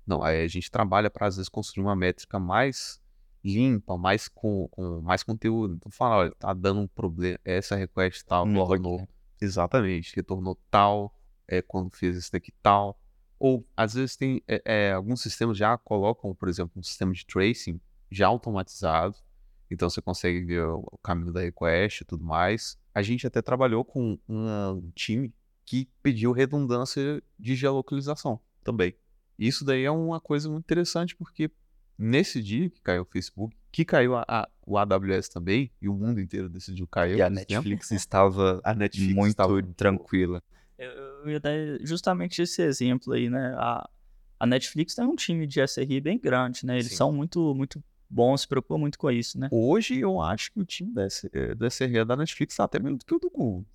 Não, 0.05 0.23
aí 0.23 0.43
a 0.43 0.47
gente 0.47 0.71
trabalha 0.71 1.09
para, 1.09 1.27
às 1.27 1.35
vezes, 1.35 1.49
construir 1.49 1.83
uma 1.83 1.95
métrica 1.95 2.39
mais 2.39 2.99
limpa, 3.43 3.97
mais 3.97 4.27
com, 4.27 4.67
com 4.69 5.01
mais 5.01 5.21
conteúdo. 5.21 5.75
Então, 5.75 5.91
fala, 5.91 6.15
olha, 6.17 6.35
tá 6.39 6.53
dando 6.53 6.81
um 6.81 6.87
problema, 6.87 7.37
essa 7.45 7.75
request 7.75 8.25
tal, 8.25 8.45
um 8.45 8.53
log, 8.53 9.05
Exatamente, 9.41 10.15
retornou 10.15 10.59
tal, 10.69 11.15
é, 11.47 11.61
quando 11.61 11.95
fez 11.95 12.17
isso 12.17 12.31
daqui 12.31 12.51
tal. 12.63 12.99
Ou 13.39 13.65
às 13.75 13.93
vezes 13.93 14.15
tem 14.15 14.43
é, 14.47 14.61
é, 14.65 14.91
alguns 14.91 15.21
sistemas 15.21 15.57
já 15.57 15.77
colocam, 15.77 16.35
por 16.35 16.49
exemplo, 16.49 16.73
um 16.75 16.83
sistema 16.83 17.13
de 17.13 17.25
tracing 17.25 17.79
já 18.11 18.27
automatizado. 18.27 19.15
Então 19.71 19.89
você 19.89 20.01
consegue 20.01 20.43
ver 20.43 20.63
o 20.63 20.99
caminho 21.01 21.31
da 21.31 21.41
request 21.41 22.01
e 22.01 22.05
tudo 22.05 22.23
mais. 22.23 22.77
A 22.93 23.01
gente 23.01 23.25
até 23.25 23.41
trabalhou 23.41 23.85
com 23.85 24.17
um 24.27 24.91
time 24.95 25.33
que 25.63 25.87
pediu 26.01 26.31
redundância 26.31 27.21
de 27.37 27.55
geolocalização 27.55 28.39
também. 28.63 28.95
Isso 29.37 29.63
daí 29.63 29.83
é 29.83 29.91
uma 29.91 30.19
coisa 30.19 30.49
muito 30.49 30.65
interessante 30.65 31.15
porque 31.15 31.49
nesse 31.97 32.41
dia 32.41 32.69
que 32.69 32.81
caiu 32.81 33.03
o 33.03 33.05
Facebook, 33.05 33.55
que 33.71 33.85
caiu 33.85 34.15
a, 34.15 34.25
a, 34.27 34.49
o 34.65 34.77
AWS 34.77 35.29
também, 35.29 35.71
e 35.81 35.87
o 35.89 35.93
mundo 35.93 36.19
inteiro 36.19 36.49
decidiu 36.49 36.87
cair. 36.87 37.17
E 37.17 37.21
a 37.21 37.29
Netflix 37.29 37.89
tempo. 37.89 37.99
estava 37.99 38.61
a 38.65 38.73
Netflix 38.73 39.13
muito 39.13 39.29
estava... 39.31 39.61
tranquila. 39.75 40.41
Eu, 40.77 40.89
eu, 40.89 41.08
ia 41.27 41.39
dar 41.39 41.53
justamente 41.81 42.41
esse 42.41 42.61
exemplo 42.61 43.13
aí, 43.13 43.29
né? 43.29 43.53
A, 43.57 43.89
a 44.39 44.45
Netflix 44.45 44.95
tem 44.95 45.05
um 45.05 45.15
time 45.15 45.45
de 45.45 45.61
SRI 45.61 45.99
bem 45.99 46.19
grande, 46.19 46.65
né? 46.65 46.75
Eles 46.75 46.89
Sim. 46.89 46.95
são 46.95 47.11
muito, 47.11 47.53
muito 47.55 47.83
bons, 48.09 48.41
se 48.41 48.47
preocupam 48.47 48.77
muito 48.77 48.97
com 48.97 49.11
isso, 49.11 49.39
né? 49.39 49.49
Hoje 49.51 49.99
eu 49.99 50.21
acho 50.21 50.51
que 50.51 50.59
o 50.59 50.65
time 50.65 50.93
da, 50.93 51.07
eh, 51.33 51.55
do 51.55 51.65
SRI 51.65 52.05
da 52.05 52.15
Netflix 52.15 52.53
está 52.53 52.63
até 52.63 52.79
menos 52.79 52.99
do 52.99 53.05
que 53.05 53.13
o 53.13 53.19
do 53.19 53.29
Google, 53.29 53.65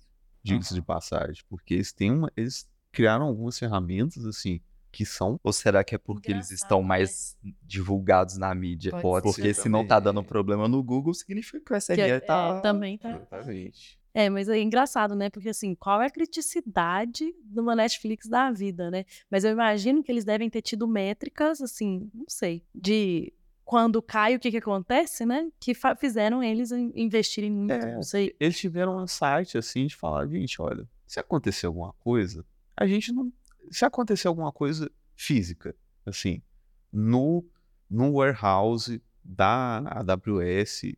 diga-se 0.43 0.73
uhum. 0.73 0.79
de 0.79 0.85
passagem, 0.85 1.43
porque 1.47 1.75
eles 1.75 1.93
têm 1.93 2.11
uma, 2.11 2.31
eles 2.35 2.69
criaram 2.91 3.25
algumas 3.25 3.59
ferramentas 3.59 4.25
assim 4.25 4.59
que 4.91 5.05
são? 5.05 5.37
Ou 5.43 5.51
será 5.51 5.83
que 5.83 5.93
é 5.93 5.97
porque 5.97 6.31
Engraçado, 6.31 6.51
eles 6.51 6.61
estão 6.61 6.81
né? 6.81 6.87
mais 6.87 7.37
divulgados 7.61 8.37
na 8.37 8.55
mídia? 8.55 8.91
Pode 9.01 9.23
porque 9.23 9.53
se 9.53 9.63
também. 9.63 9.81
não 9.81 9.85
tá 9.85 9.99
dando 9.99 10.23
problema 10.23 10.69
no 10.69 10.81
Google, 10.81 11.13
significa 11.13 11.59
que 11.59 11.73
o 11.73 11.75
SRE 11.75 11.95
que, 11.97 12.19
tá... 12.21 12.55
É, 12.57 12.61
também 12.61 12.97
tá. 12.97 13.09
Exatamente. 13.09 13.99
É, 14.17 14.29
mas 14.29 14.47
é 14.47 14.57
engraçado, 14.61 15.13
né? 15.13 15.29
Porque 15.29 15.49
assim, 15.49 15.75
qual 15.75 16.01
é 16.01 16.05
a 16.05 16.09
criticidade 16.09 17.35
de 17.43 17.59
uma 17.59 17.75
Netflix 17.75 18.29
da 18.29 18.49
vida, 18.49 18.89
né? 18.89 19.03
Mas 19.29 19.43
eu 19.43 19.51
imagino 19.51 20.01
que 20.01 20.09
eles 20.09 20.23
devem 20.23 20.49
ter 20.49 20.61
tido 20.61 20.87
métricas, 20.87 21.59
assim, 21.59 22.09
não 22.13 22.23
sei, 22.25 22.63
de 22.73 23.33
quando 23.65 24.01
cai 24.01 24.33
o 24.33 24.39
que 24.39 24.51
que 24.51 24.57
acontece, 24.57 25.25
né? 25.25 25.49
Que 25.59 25.73
fizeram 25.99 26.41
eles 26.41 26.71
investirem 26.71 27.51
muito, 27.51 27.73
É, 27.73 27.93
não 27.93 28.03
sei. 28.03 28.33
eles 28.39 28.57
tiveram 28.57 28.95
um 28.95 29.05
site 29.05 29.57
assim 29.57 29.85
de 29.85 29.95
falar, 29.97 30.25
gente, 30.27 30.61
olha, 30.61 30.87
se 31.05 31.19
acontecer 31.19 31.65
alguma 31.65 31.91
coisa, 31.99 32.45
a 32.77 32.87
gente 32.87 33.11
não. 33.11 33.33
Se 33.69 33.83
acontecer 33.83 34.29
alguma 34.29 34.51
coisa 34.53 34.89
física, 35.13 35.75
assim, 36.05 36.41
no, 36.89 37.45
no 37.89 38.13
warehouse 38.13 39.01
da 39.21 39.79
AWS, 39.79 40.95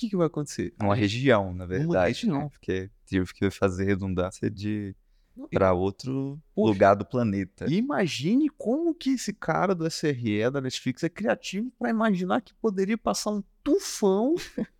que, 0.00 0.10
que 0.10 0.16
vai 0.16 0.26
acontecer? 0.26 0.74
Uma 0.80 0.94
região, 0.94 1.52
na 1.54 1.66
verdade, 1.66 2.22
região. 2.26 2.38
né? 2.44 2.48
Porque 2.50 2.90
tive 3.06 3.32
que 3.34 3.50
fazer 3.50 3.84
redundância 3.84 4.50
de 4.50 4.94
Não, 5.36 5.48
para 5.48 5.72
outro 5.72 6.40
Poxa. 6.54 6.72
lugar 6.72 6.94
do 6.96 7.04
planeta. 7.04 7.66
E 7.68 7.76
imagine 7.76 8.48
como 8.48 8.94
que 8.94 9.10
esse 9.10 9.32
cara 9.32 9.74
do 9.74 9.86
SRE, 9.86 10.50
da 10.50 10.60
Netflix, 10.60 11.02
é 11.04 11.08
criativo 11.08 11.70
para 11.78 11.90
imaginar 11.90 12.40
que 12.40 12.54
poderia 12.54 12.96
passar 12.98 13.30
um 13.30 13.42
tufão 13.62 14.34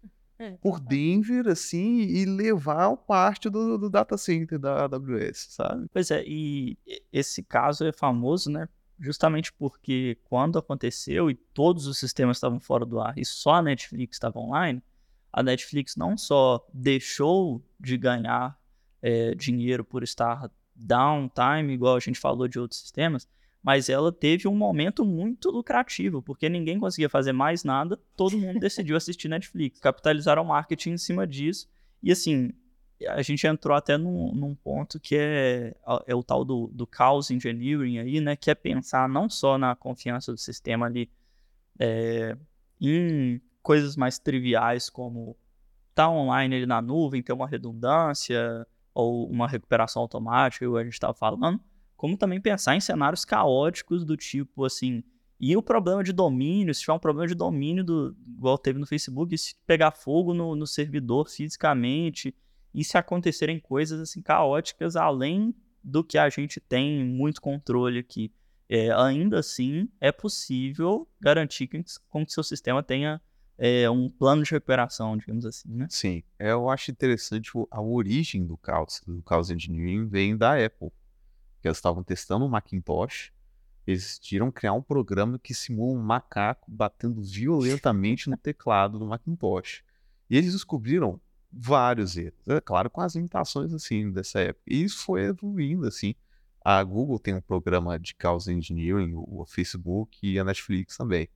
É. 0.42 0.52
por 0.52 0.80
Denver, 0.80 1.48
assim, 1.48 1.98
e 2.00 2.24
levar 2.24 2.96
parte 2.96 3.50
do, 3.50 3.76
do 3.76 3.90
data 3.90 4.16
center 4.16 4.59
da 4.59 4.85
AWS, 4.87 5.48
sabe? 5.50 5.87
Pois 5.92 6.11
é, 6.11 6.24
e- 6.26 6.78
esse 7.12 7.42
caso 7.42 7.85
é 7.85 7.92
famoso, 7.92 8.50
né? 8.50 8.66
Justamente 8.98 9.52
porque 9.52 10.16
quando 10.24 10.59
aconteceu 10.59 11.30
e 11.30 11.35
todos 11.35 11.87
os 11.87 11.98
sistemas 11.98 12.38
estavam 12.38 12.59
fora 12.59 12.87
do 12.87 12.98
ar 13.00 13.18
e 13.18 13.24
só 13.24 13.56
a 13.56 13.62
Netflix 13.62 14.16
estava 14.16 14.38
online, 14.38 14.83
a 15.32 15.42
Netflix 15.42 15.96
não 15.96 16.16
só 16.16 16.66
deixou 16.72 17.62
de 17.78 17.96
ganhar 17.96 18.58
eh, 19.02 19.34
dinheiro 19.34 19.84
por 19.84 20.02
estar 20.02 20.50
downtime, 20.74 21.72
igual 21.72 21.96
a 21.96 22.00
gente 22.00 22.18
falou 22.18 22.48
de 22.48 22.58
outros 22.58 22.80
sistemas, 22.80 23.28
mas 23.62 23.88
ela 23.88 24.10
teve 24.10 24.48
um 24.48 24.56
momento 24.56 25.04
muito 25.04 25.50
lucrativo, 25.50 26.22
porque 26.22 26.48
ninguém 26.48 26.78
conseguia 26.78 27.08
fazer 27.08 27.32
mais 27.32 27.62
nada, 27.62 27.98
todo 28.16 28.38
mundo 28.38 28.58
decidiu 28.60 28.96
assistir 28.96 29.28
Netflix. 29.28 29.78
Capitalizaram 29.80 30.42
o 30.42 30.46
marketing 30.46 30.92
em 30.92 30.98
cima 30.98 31.26
disso. 31.26 31.68
E 32.02 32.10
assim, 32.10 32.52
a 33.08 33.20
gente 33.22 33.46
entrou 33.46 33.76
até 33.76 33.98
num, 33.98 34.34
num 34.34 34.54
ponto 34.54 34.98
que 34.98 35.16
é, 35.16 35.74
é 36.06 36.14
o 36.14 36.22
tal 36.22 36.44
do, 36.44 36.68
do 36.68 36.88
chaos 36.90 37.30
engineering 37.30 37.98
aí, 37.98 38.20
né? 38.20 38.34
Que 38.34 38.50
é 38.50 38.54
pensar 38.54 39.08
não 39.08 39.28
só 39.28 39.58
na 39.58 39.76
confiança 39.76 40.32
do 40.32 40.38
sistema 40.38 40.86
ali 40.86 41.10
é, 41.78 42.36
em 42.80 43.40
coisas 43.62 43.96
mais 43.96 44.18
triviais 44.18 44.88
como 44.88 45.37
tá 45.94 46.09
online 46.09 46.57
ele 46.57 46.66
na 46.66 46.81
nuvem, 46.81 47.23
ter 47.23 47.33
uma 47.33 47.49
redundância 47.49 48.66
ou 48.94 49.29
uma 49.29 49.46
recuperação 49.46 50.03
automática, 50.03 50.64
igual 50.64 50.81
a 50.81 50.85
gente 50.85 50.94
estava 50.94 51.14
falando, 51.14 51.61
como 51.96 52.16
também 52.16 52.40
pensar 52.40 52.77
em 52.77 52.81
cenários 52.81 53.25
caóticos 53.25 54.05
do 54.05 54.16
tipo 54.16 54.64
assim, 54.64 55.03
e 55.40 55.57
o 55.57 55.62
problema 55.62 56.05
de 56.05 56.12
domínio, 56.12 56.75
se 56.75 56.83
tiver 56.83 56.92
um 56.92 56.99
problema 56.99 57.27
de 57.27 57.35
domínio, 57.35 57.83
do, 57.83 58.14
igual 58.29 58.59
teve 58.59 58.79
no 58.79 58.87
Facebook, 58.87 59.37
se 59.38 59.55
pegar 59.66 59.90
fogo 59.90 60.35
no, 60.35 60.55
no 60.55 60.66
servidor 60.66 61.31
fisicamente, 61.31 62.35
e 62.75 62.85
se 62.85 62.99
acontecerem 62.99 63.59
coisas 63.59 64.01
assim 64.01 64.20
caóticas 64.20 64.96
além 64.96 65.55
do 65.83 66.05
que 66.05 66.18
a 66.18 66.29
gente 66.29 66.61
tem 66.61 67.03
muito 67.03 67.40
controle 67.40 67.99
aqui. 67.99 68.31
É, 68.68 68.92
ainda 68.92 69.40
assim, 69.40 69.88
é 70.01 70.12
possível 70.12 71.09
garantir 71.18 71.66
que, 71.66 71.83
com 72.09 72.25
que 72.25 72.33
seu 72.33 72.44
sistema 72.44 72.83
tenha 72.83 73.20
é, 73.62 73.90
um 73.90 74.09
plano 74.09 74.42
de 74.42 74.51
recuperação, 74.53 75.18
digamos 75.18 75.44
assim, 75.44 75.68
né? 75.68 75.87
Sim, 75.90 76.23
é, 76.38 76.51
eu 76.51 76.70
acho 76.70 76.90
interessante 76.90 77.51
a 77.70 77.83
origem 77.83 78.46
do 78.46 78.59
Chaos, 78.64 79.03
do 79.07 79.23
Chaos 79.29 79.51
Engineering 79.51 80.07
vem 80.07 80.35
da 80.35 80.55
Apple, 80.64 80.88
que 81.61 81.68
eles 81.68 81.77
estavam 81.77 82.03
testando 82.03 82.46
o 82.46 82.49
Macintosh, 82.49 83.31
eles 83.87 84.03
decidiram 84.03 84.51
criar 84.51 84.73
um 84.73 84.81
programa 84.81 85.38
que 85.38 85.53
simula 85.53 85.99
um 85.99 86.03
macaco 86.03 86.70
batendo 86.70 87.20
violentamente 87.20 88.31
no 88.31 88.37
teclado 88.38 88.99
do 88.99 89.07
Macintosh. 89.07 89.83
E 90.31 90.38
eles 90.38 90.55
descobriram 90.55 91.20
vários 91.53 92.16
erros, 92.16 92.40
é 92.49 92.62
claro, 92.62 92.88
com 92.88 93.03
as 93.03 93.14
limitações 93.14 93.75
assim 93.75 94.11
dessa 94.11 94.40
época. 94.40 94.64
E 94.66 94.83
isso 94.83 95.05
foi 95.05 95.25
evoluindo 95.25 95.87
assim. 95.87 96.14
A 96.64 96.83
Google 96.83 97.18
tem 97.18 97.35
um 97.35 97.42
programa 97.42 97.99
de 97.99 98.16
Chaos 98.18 98.49
Engineering, 98.49 99.12
o 99.14 99.44
Facebook 99.46 100.18
e 100.23 100.38
a 100.38 100.44
Netflix 100.44 100.96
também. 100.96 101.29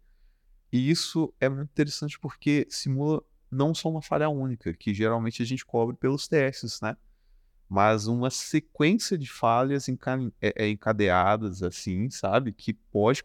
E 0.75 0.91
isso 0.91 1.33
é 1.41 1.49
muito 1.49 1.71
interessante 1.71 2.19
porque 2.19 2.67
simula 2.69 3.23
não 3.49 3.73
só 3.73 3.89
uma 3.89 4.03
falha 4.03 4.29
única, 4.29 4.75
que 4.75 4.93
geralmente 4.93 5.41
a 5.41 5.47
gente 5.47 5.65
cobre 5.65 5.95
pelos 5.95 6.27
testes, 6.27 6.81
né? 6.81 6.97
Mas 7.69 8.09
uma 8.09 8.29
sequência 8.29 9.17
de 9.17 9.31
falhas 9.31 9.89
é- 9.89 9.95
é 10.65 10.69
encadeadas, 10.69 11.63
assim, 11.63 12.11
sabe? 12.11 12.53
Que 12.53 12.73
pode 12.73 13.23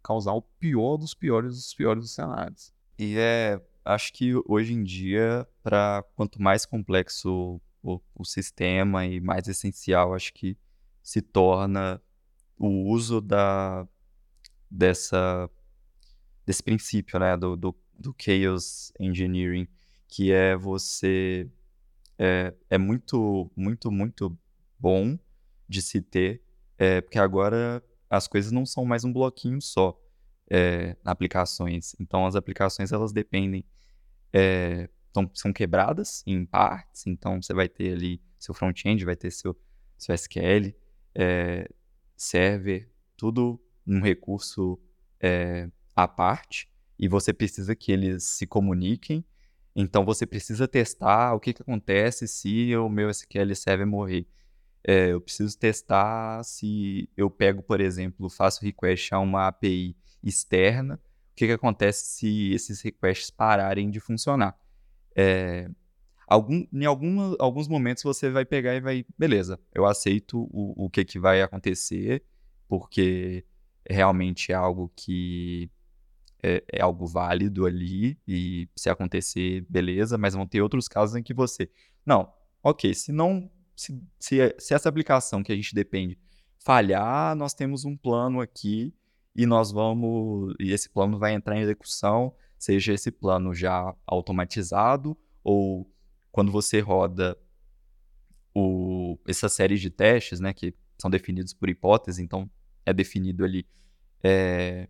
causar 0.00 0.34
o 0.34 0.42
pior 0.42 0.96
dos 0.96 1.14
piores 1.14 1.56
dos 1.56 1.74
piores 1.74 2.08
cenários. 2.12 2.72
E 2.96 3.18
é, 3.18 3.60
acho 3.84 4.12
que 4.12 4.30
hoje 4.46 4.72
em 4.72 4.84
dia, 4.84 5.48
para 5.64 6.04
quanto 6.14 6.40
mais 6.40 6.64
complexo 6.64 7.60
o, 7.82 8.00
o 8.14 8.24
sistema 8.24 9.04
e 9.04 9.18
mais 9.18 9.48
essencial, 9.48 10.14
acho 10.14 10.32
que 10.32 10.56
se 11.02 11.20
torna 11.20 12.00
o 12.56 12.88
uso 12.88 13.20
da, 13.20 13.84
dessa, 14.70 15.50
desse 16.46 16.62
princípio, 16.62 17.18
né, 17.18 17.36
do, 17.36 17.56
do, 17.56 17.74
do 17.98 18.14
Chaos 18.18 18.92
Engineering, 18.98 19.66
que 20.08 20.32
é 20.32 20.56
você, 20.56 21.48
é, 22.18 22.54
é 22.70 22.78
muito, 22.78 23.50
muito, 23.56 23.90
muito 23.90 24.38
bom 24.78 25.18
de 25.68 25.82
se 25.82 26.00
ter, 26.00 26.42
é, 26.78 27.00
porque 27.00 27.18
agora 27.18 27.82
as 28.08 28.28
coisas 28.28 28.52
não 28.52 28.66
são 28.66 28.84
mais 28.84 29.04
um 29.04 29.12
bloquinho 29.12 29.60
só 29.60 29.98
é, 30.50 30.96
aplicações. 31.04 31.94
Então, 31.98 32.26
as 32.26 32.36
aplicações 32.36 32.92
elas 32.92 33.12
dependem, 33.12 33.64
é, 34.32 34.88
são 35.32 35.52
quebradas 35.52 36.22
em 36.26 36.44
partes. 36.44 37.06
Então, 37.06 37.40
você 37.40 37.54
vai 37.54 37.68
ter 37.68 37.94
ali 37.94 38.20
seu 38.38 38.54
front-end, 38.54 39.04
vai 39.04 39.16
ter 39.16 39.30
seu, 39.30 39.56
seu 39.96 40.14
SQL, 40.14 40.74
é, 41.14 41.68
server, 42.16 42.90
tudo 43.16 43.60
num 43.86 44.00
recurso 44.00 44.78
é, 45.20 45.68
à 45.94 46.08
parte. 46.08 46.68
E 46.98 47.08
você 47.08 47.32
precisa 47.32 47.74
que 47.74 47.92
eles 47.92 48.24
se 48.24 48.46
comuniquem. 48.46 49.24
Então, 49.74 50.04
você 50.04 50.24
precisa 50.24 50.68
testar 50.68 51.34
o 51.34 51.40
que, 51.40 51.52
que 51.52 51.62
acontece 51.62 52.28
se 52.28 52.76
o 52.76 52.88
meu 52.88 53.10
SQL 53.10 53.54
server 53.54 53.86
morrer. 53.86 54.26
É, 54.86 55.12
eu 55.12 55.20
preciso 55.20 55.58
testar 55.58 56.42
se 56.44 57.08
eu 57.16 57.30
pego, 57.30 57.62
por 57.62 57.80
exemplo, 57.80 58.28
faço 58.28 58.62
request 58.62 59.14
a 59.14 59.18
uma 59.18 59.48
API 59.48 59.96
externa, 60.22 61.00
o 61.32 61.34
que, 61.34 61.46
que 61.46 61.52
acontece 61.52 62.06
se 62.06 62.52
esses 62.52 62.82
requests 62.82 63.30
pararem 63.30 63.90
de 63.90 63.98
funcionar. 63.98 64.56
É, 65.16 65.68
algum, 66.26 66.66
em 66.72 66.84
alguma, 66.84 67.34
alguns 67.38 67.66
momentos 67.66 68.02
você 68.02 68.30
vai 68.30 68.44
pegar 68.44 68.74
e 68.74 68.80
vai, 68.80 69.06
beleza, 69.18 69.58
eu 69.74 69.86
aceito 69.86 70.38
o, 70.52 70.84
o 70.84 70.90
que, 70.90 71.04
que 71.04 71.18
vai 71.18 71.40
acontecer, 71.40 72.22
porque 72.68 73.44
realmente 73.88 74.52
é 74.52 74.54
algo 74.54 74.92
que 74.94 75.70
é, 76.44 76.62
é 76.70 76.82
algo 76.82 77.06
válido 77.06 77.64
ali, 77.64 78.18
e 78.28 78.68
se 78.76 78.90
acontecer, 78.90 79.64
beleza, 79.66 80.18
mas 80.18 80.34
vão 80.34 80.46
ter 80.46 80.60
outros 80.60 80.86
casos 80.86 81.16
em 81.16 81.22
que 81.22 81.32
você, 81.32 81.70
não, 82.04 82.30
ok, 82.62 82.92
se 82.92 83.12
não, 83.12 83.50
se, 83.74 83.98
se, 84.20 84.54
se 84.58 84.74
essa 84.74 84.90
aplicação 84.90 85.42
que 85.42 85.50
a 85.50 85.56
gente 85.56 85.74
depende 85.74 86.18
falhar, 86.58 87.34
nós 87.34 87.54
temos 87.54 87.86
um 87.86 87.96
plano 87.96 88.42
aqui 88.42 88.94
e 89.34 89.46
nós 89.46 89.72
vamos, 89.72 90.54
e 90.60 90.70
esse 90.70 90.90
plano 90.90 91.18
vai 91.18 91.32
entrar 91.32 91.56
em 91.56 91.62
execução, 91.62 92.34
seja 92.58 92.92
esse 92.92 93.10
plano 93.10 93.54
já 93.54 93.94
automatizado 94.06 95.16
ou 95.42 95.90
quando 96.30 96.52
você 96.52 96.78
roda 96.80 97.38
o, 98.54 99.18
essa 99.26 99.48
série 99.48 99.78
de 99.78 99.88
testes, 99.88 100.40
né, 100.40 100.52
que 100.52 100.74
são 100.98 101.10
definidos 101.10 101.54
por 101.54 101.70
hipótese, 101.70 102.22
então 102.22 102.50
é 102.84 102.92
definido 102.92 103.44
ali, 103.44 103.66
é, 104.22 104.88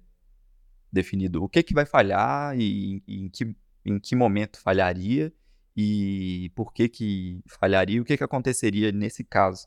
definido 0.94 1.42
o 1.42 1.48
que 1.48 1.62
que 1.62 1.74
vai 1.74 1.84
falhar 1.84 2.58
e, 2.58 3.02
e 3.06 3.24
em, 3.24 3.28
que, 3.28 3.54
em 3.84 3.98
que 3.98 4.14
momento 4.16 4.58
falharia 4.60 5.32
e 5.76 6.50
por 6.54 6.72
que 6.72 6.88
que 6.88 7.40
falharia, 7.46 8.00
o 8.00 8.04
que 8.04 8.16
que 8.16 8.24
aconteceria 8.24 8.92
nesse 8.92 9.24
caso. 9.24 9.66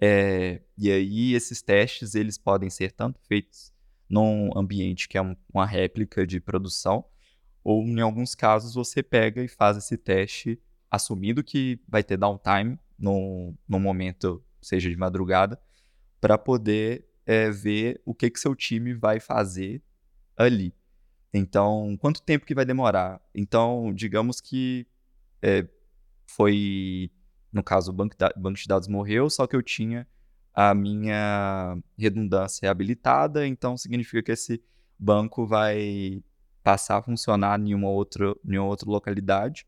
É, 0.00 0.62
e 0.78 0.90
aí 0.90 1.34
esses 1.34 1.60
testes 1.62 2.14
eles 2.14 2.38
podem 2.38 2.70
ser 2.70 2.92
tanto 2.92 3.20
feitos 3.28 3.72
num 4.08 4.50
ambiente 4.56 5.08
que 5.08 5.18
é 5.18 5.22
um- 5.22 5.36
uma 5.52 5.66
réplica 5.66 6.26
de 6.26 6.40
produção, 6.40 7.04
ou 7.64 7.82
em 7.84 8.00
alguns 8.00 8.34
casos 8.34 8.74
você 8.74 9.02
pega 9.02 9.42
e 9.42 9.48
faz 9.48 9.76
esse 9.76 9.96
teste 9.96 10.60
assumindo 10.90 11.42
que 11.42 11.80
vai 11.88 12.02
ter 12.02 12.16
downtime 12.16 12.78
no, 12.98 13.54
no 13.68 13.80
momento, 13.80 14.44
seja 14.60 14.90
de 14.90 14.96
madrugada, 14.96 15.60
para 16.20 16.36
poder 16.36 17.06
é, 17.24 17.50
ver 17.50 18.00
o 18.04 18.14
que 18.14 18.30
que 18.30 18.38
seu 18.38 18.54
time 18.54 18.92
vai 18.94 19.18
fazer 19.18 19.82
ali. 20.42 20.74
Então, 21.32 21.96
quanto 22.00 22.22
tempo 22.22 22.44
que 22.44 22.54
vai 22.54 22.64
demorar? 22.64 23.20
Então, 23.34 23.92
digamos 23.94 24.40
que 24.40 24.86
é, 25.40 25.66
foi 26.26 27.10
no 27.52 27.62
caso, 27.62 27.90
o 27.90 27.94
banco, 27.94 28.16
da, 28.16 28.32
banco 28.34 28.58
de 28.58 28.66
dados 28.66 28.88
morreu, 28.88 29.28
só 29.28 29.46
que 29.46 29.54
eu 29.54 29.62
tinha 29.62 30.06
a 30.54 30.74
minha 30.74 31.76
redundância 31.98 32.70
habilitada, 32.70 33.46
então 33.46 33.76
significa 33.76 34.22
que 34.22 34.32
esse 34.32 34.62
banco 34.98 35.46
vai 35.46 36.22
passar 36.62 36.98
a 36.98 37.02
funcionar 37.02 37.60
em 37.60 37.74
uma 37.74 37.88
outra, 37.88 38.34
em 38.44 38.56
uma 38.56 38.66
outra 38.66 38.88
localidade. 38.88 39.66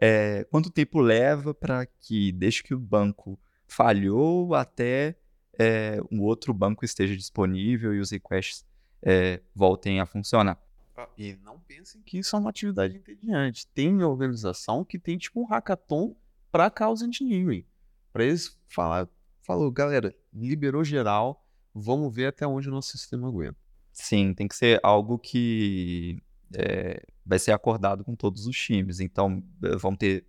É, 0.00 0.44
quanto 0.50 0.70
tempo 0.70 1.00
leva 1.00 1.54
para 1.54 1.86
que, 1.86 2.32
desde 2.32 2.62
que 2.62 2.74
o 2.74 2.78
banco 2.78 3.38
falhou 3.66 4.54
até 4.54 5.16
é, 5.58 6.00
um 6.10 6.20
outro 6.20 6.52
banco 6.52 6.84
esteja 6.84 7.16
disponível 7.16 7.94
e 7.94 8.00
os 8.00 8.10
requests 8.10 8.66
é, 9.02 9.40
voltem 9.54 10.00
a 10.00 10.06
funcionar? 10.06 10.58
Ah, 10.96 11.08
e 11.16 11.34
não 11.42 11.58
pensem 11.58 12.00
que 12.02 12.18
isso 12.18 12.36
é 12.36 12.38
uma 12.38 12.50
atividade 12.50 12.96
entediante. 12.96 13.66
Tem 13.68 14.02
organização 14.02 14.84
que 14.84 14.98
tem 14.98 15.18
tipo 15.18 15.40
um 15.40 15.46
hackathon 15.46 16.14
para 16.50 16.70
causa 16.70 17.06
engineering. 17.06 17.64
Para 18.12 18.24
eles 18.24 18.58
falar, 18.68 19.08
falou, 19.42 19.70
galera, 19.70 20.14
liberou 20.32 20.84
geral, 20.84 21.44
vamos 21.74 22.14
ver 22.14 22.26
até 22.26 22.46
onde 22.46 22.68
o 22.68 22.72
nosso 22.72 22.96
sistema 22.96 23.28
aguenta. 23.28 23.56
Sim, 23.92 24.34
tem 24.34 24.46
que 24.46 24.54
ser 24.54 24.80
algo 24.82 25.18
que 25.18 26.22
é, 26.54 27.02
vai 27.24 27.38
ser 27.38 27.52
acordado 27.52 28.04
com 28.04 28.14
todos 28.14 28.46
os 28.46 28.56
times. 28.56 29.00
Então, 29.00 29.42
eh, 29.62 29.76
vão 29.76 29.94
ter 29.94 30.26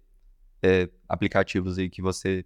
é, 0.61 0.89
aplicativos 1.07 1.77
aí 1.77 1.89
que 1.89 2.01
você, 2.01 2.45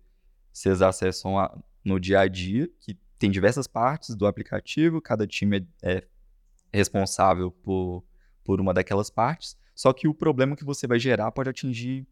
vocês 0.51 0.81
acessam 0.81 1.37
a, 1.39 1.55
no 1.83 1.99
dia 1.99 2.19
a 2.19 2.27
dia, 2.27 2.67
que 2.79 2.97
tem 3.19 3.31
diversas 3.31 3.67
partes 3.67 4.15
do 4.15 4.25
aplicativo, 4.25 5.01
cada 5.01 5.25
time 5.25 5.67
é, 5.81 5.97
é 5.97 6.07
responsável 6.77 7.51
por, 7.51 8.03
por 8.43 8.61
uma 8.61 8.73
daquelas 8.73 9.09
partes, 9.09 9.57
só 9.75 9.91
que 9.93 10.07
o 10.07 10.13
problema 10.13 10.55
que 10.55 10.63
você 10.63 10.87
vai 10.87 10.99
gerar 10.99 11.31
pode 11.31 11.49
atingir 11.49 12.07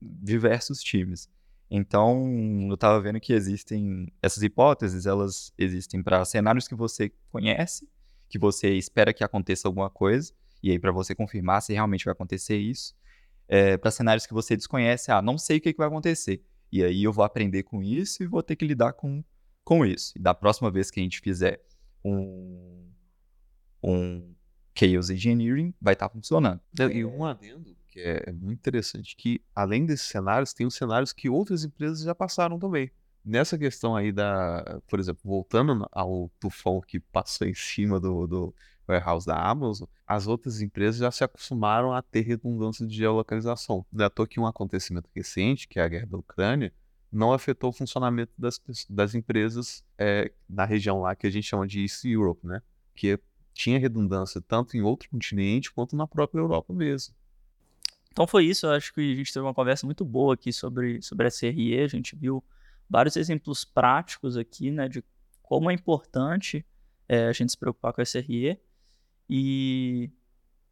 diversos 0.00 0.82
times. 0.82 1.28
Então, 1.70 2.24
eu 2.68 2.74
estava 2.74 3.00
vendo 3.00 3.20
que 3.20 3.32
existem 3.32 4.10
essas 4.22 4.42
hipóteses, 4.42 5.04
elas 5.04 5.52
existem 5.58 6.02
para 6.02 6.24
cenários 6.24 6.66
que 6.66 6.74
você 6.74 7.12
conhece, 7.30 7.88
que 8.28 8.38
você 8.38 8.74
espera 8.74 9.12
que 9.12 9.24
aconteça 9.24 9.68
alguma 9.68 9.90
coisa, 9.90 10.32
e 10.62 10.70
aí 10.70 10.78
para 10.78 10.92
você 10.92 11.14
confirmar 11.14 11.60
se 11.62 11.72
realmente 11.72 12.04
vai 12.04 12.12
acontecer 12.12 12.56
isso. 12.56 12.94
É, 13.46 13.76
para 13.76 13.90
cenários 13.90 14.26
que 14.26 14.34
você 14.34 14.56
desconhece, 14.56 15.10
ah, 15.10 15.22
não 15.22 15.38
sei 15.38 15.58
o 15.58 15.60
que, 15.60 15.72
que 15.72 15.78
vai 15.78 15.88
acontecer. 15.88 16.42
E 16.70 16.82
aí 16.82 17.02
eu 17.02 17.12
vou 17.12 17.24
aprender 17.24 17.62
com 17.62 17.82
isso 17.82 18.22
e 18.22 18.26
vou 18.26 18.42
ter 18.42 18.56
que 18.56 18.66
lidar 18.66 18.92
com, 18.92 19.24
com 19.64 19.84
isso. 19.84 20.12
E 20.16 20.20
da 20.20 20.34
próxima 20.34 20.70
vez 20.70 20.90
que 20.90 21.00
a 21.00 21.02
gente 21.02 21.20
fizer 21.20 21.62
um, 22.04 22.86
um 23.92 24.34
Chaos 24.78 25.10
Engineering, 25.10 25.74
vai 25.80 25.94
estar 25.94 26.08
tá 26.08 26.14
funcionando. 26.14 26.60
E 26.92 27.04
um 27.04 27.24
adendo 27.24 27.76
que 27.88 28.00
é 28.00 28.32
muito 28.32 28.58
interessante, 28.58 29.16
que 29.16 29.40
além 29.54 29.84
desses 29.84 30.06
cenários, 30.06 30.52
tem 30.52 30.66
os 30.66 30.74
cenários 30.74 31.12
que 31.12 31.28
outras 31.28 31.64
empresas 31.64 32.02
já 32.02 32.14
passaram 32.14 32.58
também. 32.58 32.90
Nessa 33.24 33.58
questão 33.58 33.96
aí 33.96 34.12
da, 34.12 34.80
por 34.86 35.00
exemplo, 35.00 35.20
voltando 35.24 35.86
ao 35.90 36.30
tufão 36.38 36.80
que 36.80 37.00
passou 37.00 37.46
em 37.46 37.54
cima 37.54 37.98
do, 37.98 38.26
do 38.26 38.54
warehouse 38.88 39.26
da 39.26 39.36
Amazon, 39.36 39.88
as 40.06 40.26
outras 40.26 40.62
empresas 40.62 41.00
já 41.00 41.10
se 41.10 41.24
acostumaram 41.24 41.92
a 41.92 42.00
ter 42.00 42.22
redundância 42.22 42.86
de 42.86 42.94
geolocalização. 42.94 43.84
Não 43.92 44.04
é 44.04 44.06
à 44.06 44.10
toa 44.10 44.26
que 44.26 44.40
um 44.40 44.46
acontecimento 44.46 45.10
recente, 45.14 45.66
que 45.68 45.78
é 45.78 45.82
a 45.82 45.88
guerra 45.88 46.06
da 46.06 46.18
Ucrânia, 46.18 46.72
não 47.10 47.32
afetou 47.32 47.70
o 47.70 47.72
funcionamento 47.72 48.32
das, 48.38 48.60
das 48.88 49.14
empresas 49.14 49.82
é, 49.98 50.30
na 50.48 50.64
região 50.64 51.00
lá 51.00 51.16
que 51.16 51.26
a 51.26 51.30
gente 51.30 51.44
chama 51.44 51.66
de 51.66 51.82
East 51.82 52.04
Europe, 52.04 52.46
né? 52.46 52.62
Que 52.94 53.18
tinha 53.58 53.78
redundância 53.78 54.40
tanto 54.40 54.76
em 54.76 54.82
outro 54.82 55.10
continente 55.10 55.72
quanto 55.72 55.96
na 55.96 56.06
própria 56.06 56.40
Europa 56.40 56.72
mesmo. 56.72 57.12
Então 58.12 58.24
foi 58.24 58.44
isso, 58.44 58.66
eu 58.66 58.70
acho 58.70 58.94
que 58.94 59.00
a 59.00 59.14
gente 59.16 59.32
teve 59.32 59.44
uma 59.44 59.52
conversa 59.52 59.84
muito 59.84 60.04
boa 60.04 60.34
aqui 60.34 60.52
sobre, 60.52 61.02
sobre 61.02 61.26
a 61.26 61.30
SRE, 61.30 61.80
a 61.80 61.88
gente 61.88 62.14
viu 62.14 62.42
vários 62.88 63.16
exemplos 63.16 63.64
práticos 63.64 64.36
aqui, 64.36 64.70
né, 64.70 64.88
de 64.88 65.02
como 65.42 65.70
é 65.70 65.74
importante 65.74 66.64
é, 67.08 67.26
a 67.26 67.32
gente 67.32 67.50
se 67.50 67.58
preocupar 67.58 67.92
com 67.92 68.00
a 68.00 68.04
SRE. 68.04 68.60
E, 69.28 70.10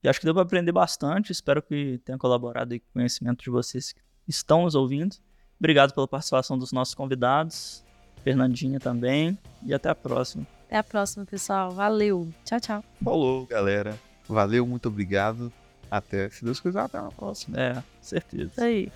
e 0.03 0.09
acho 0.09 0.21
que 0.21 0.25
deu 0.25 0.35
para 0.35 0.45
aprender 0.45 0.73
bastante. 0.73 1.33
Espero 1.33 1.63
que 1.63 1.99
tenha 2.05 2.17
colaborado 2.17 2.71
com 2.79 2.87
o 2.87 2.93
conhecimento 2.93 3.43
de 3.43 3.51
vocês 3.51 3.93
que 3.93 4.31
estão 4.31 4.63
nos 4.63 4.75
ouvindo. 4.75 5.17
Obrigado 5.59 5.93
pela 5.93 6.07
participação 6.07 6.59
dos 6.59 6.73
nossos 6.73 6.95
convidados, 6.95 7.85
Fernandinha 8.23 8.79
também, 8.79 9.39
e 9.65 9.75
até 9.75 9.89
a 9.89 9.95
próxima. 9.95 10.47
Até 10.77 10.81
a 10.81 10.85
próxima, 10.85 11.25
pessoal. 11.25 11.71
Valeu. 11.71 12.29
Tchau, 12.45 12.61
tchau. 12.61 12.85
Falou, 13.03 13.47
galera. 13.47 13.99
Valeu, 14.29 14.67
muito 14.67 14.89
obrigado. 14.89 15.51
Até, 15.91 16.29
se 16.29 16.45
Deus 16.45 16.61
quiser, 16.61 16.81
até 16.81 16.99
a 16.99 17.05
próxima. 17.05 17.59
É, 17.59 17.83
certeza. 18.03 18.51
Isso 18.53 18.61
aí. 18.61 18.93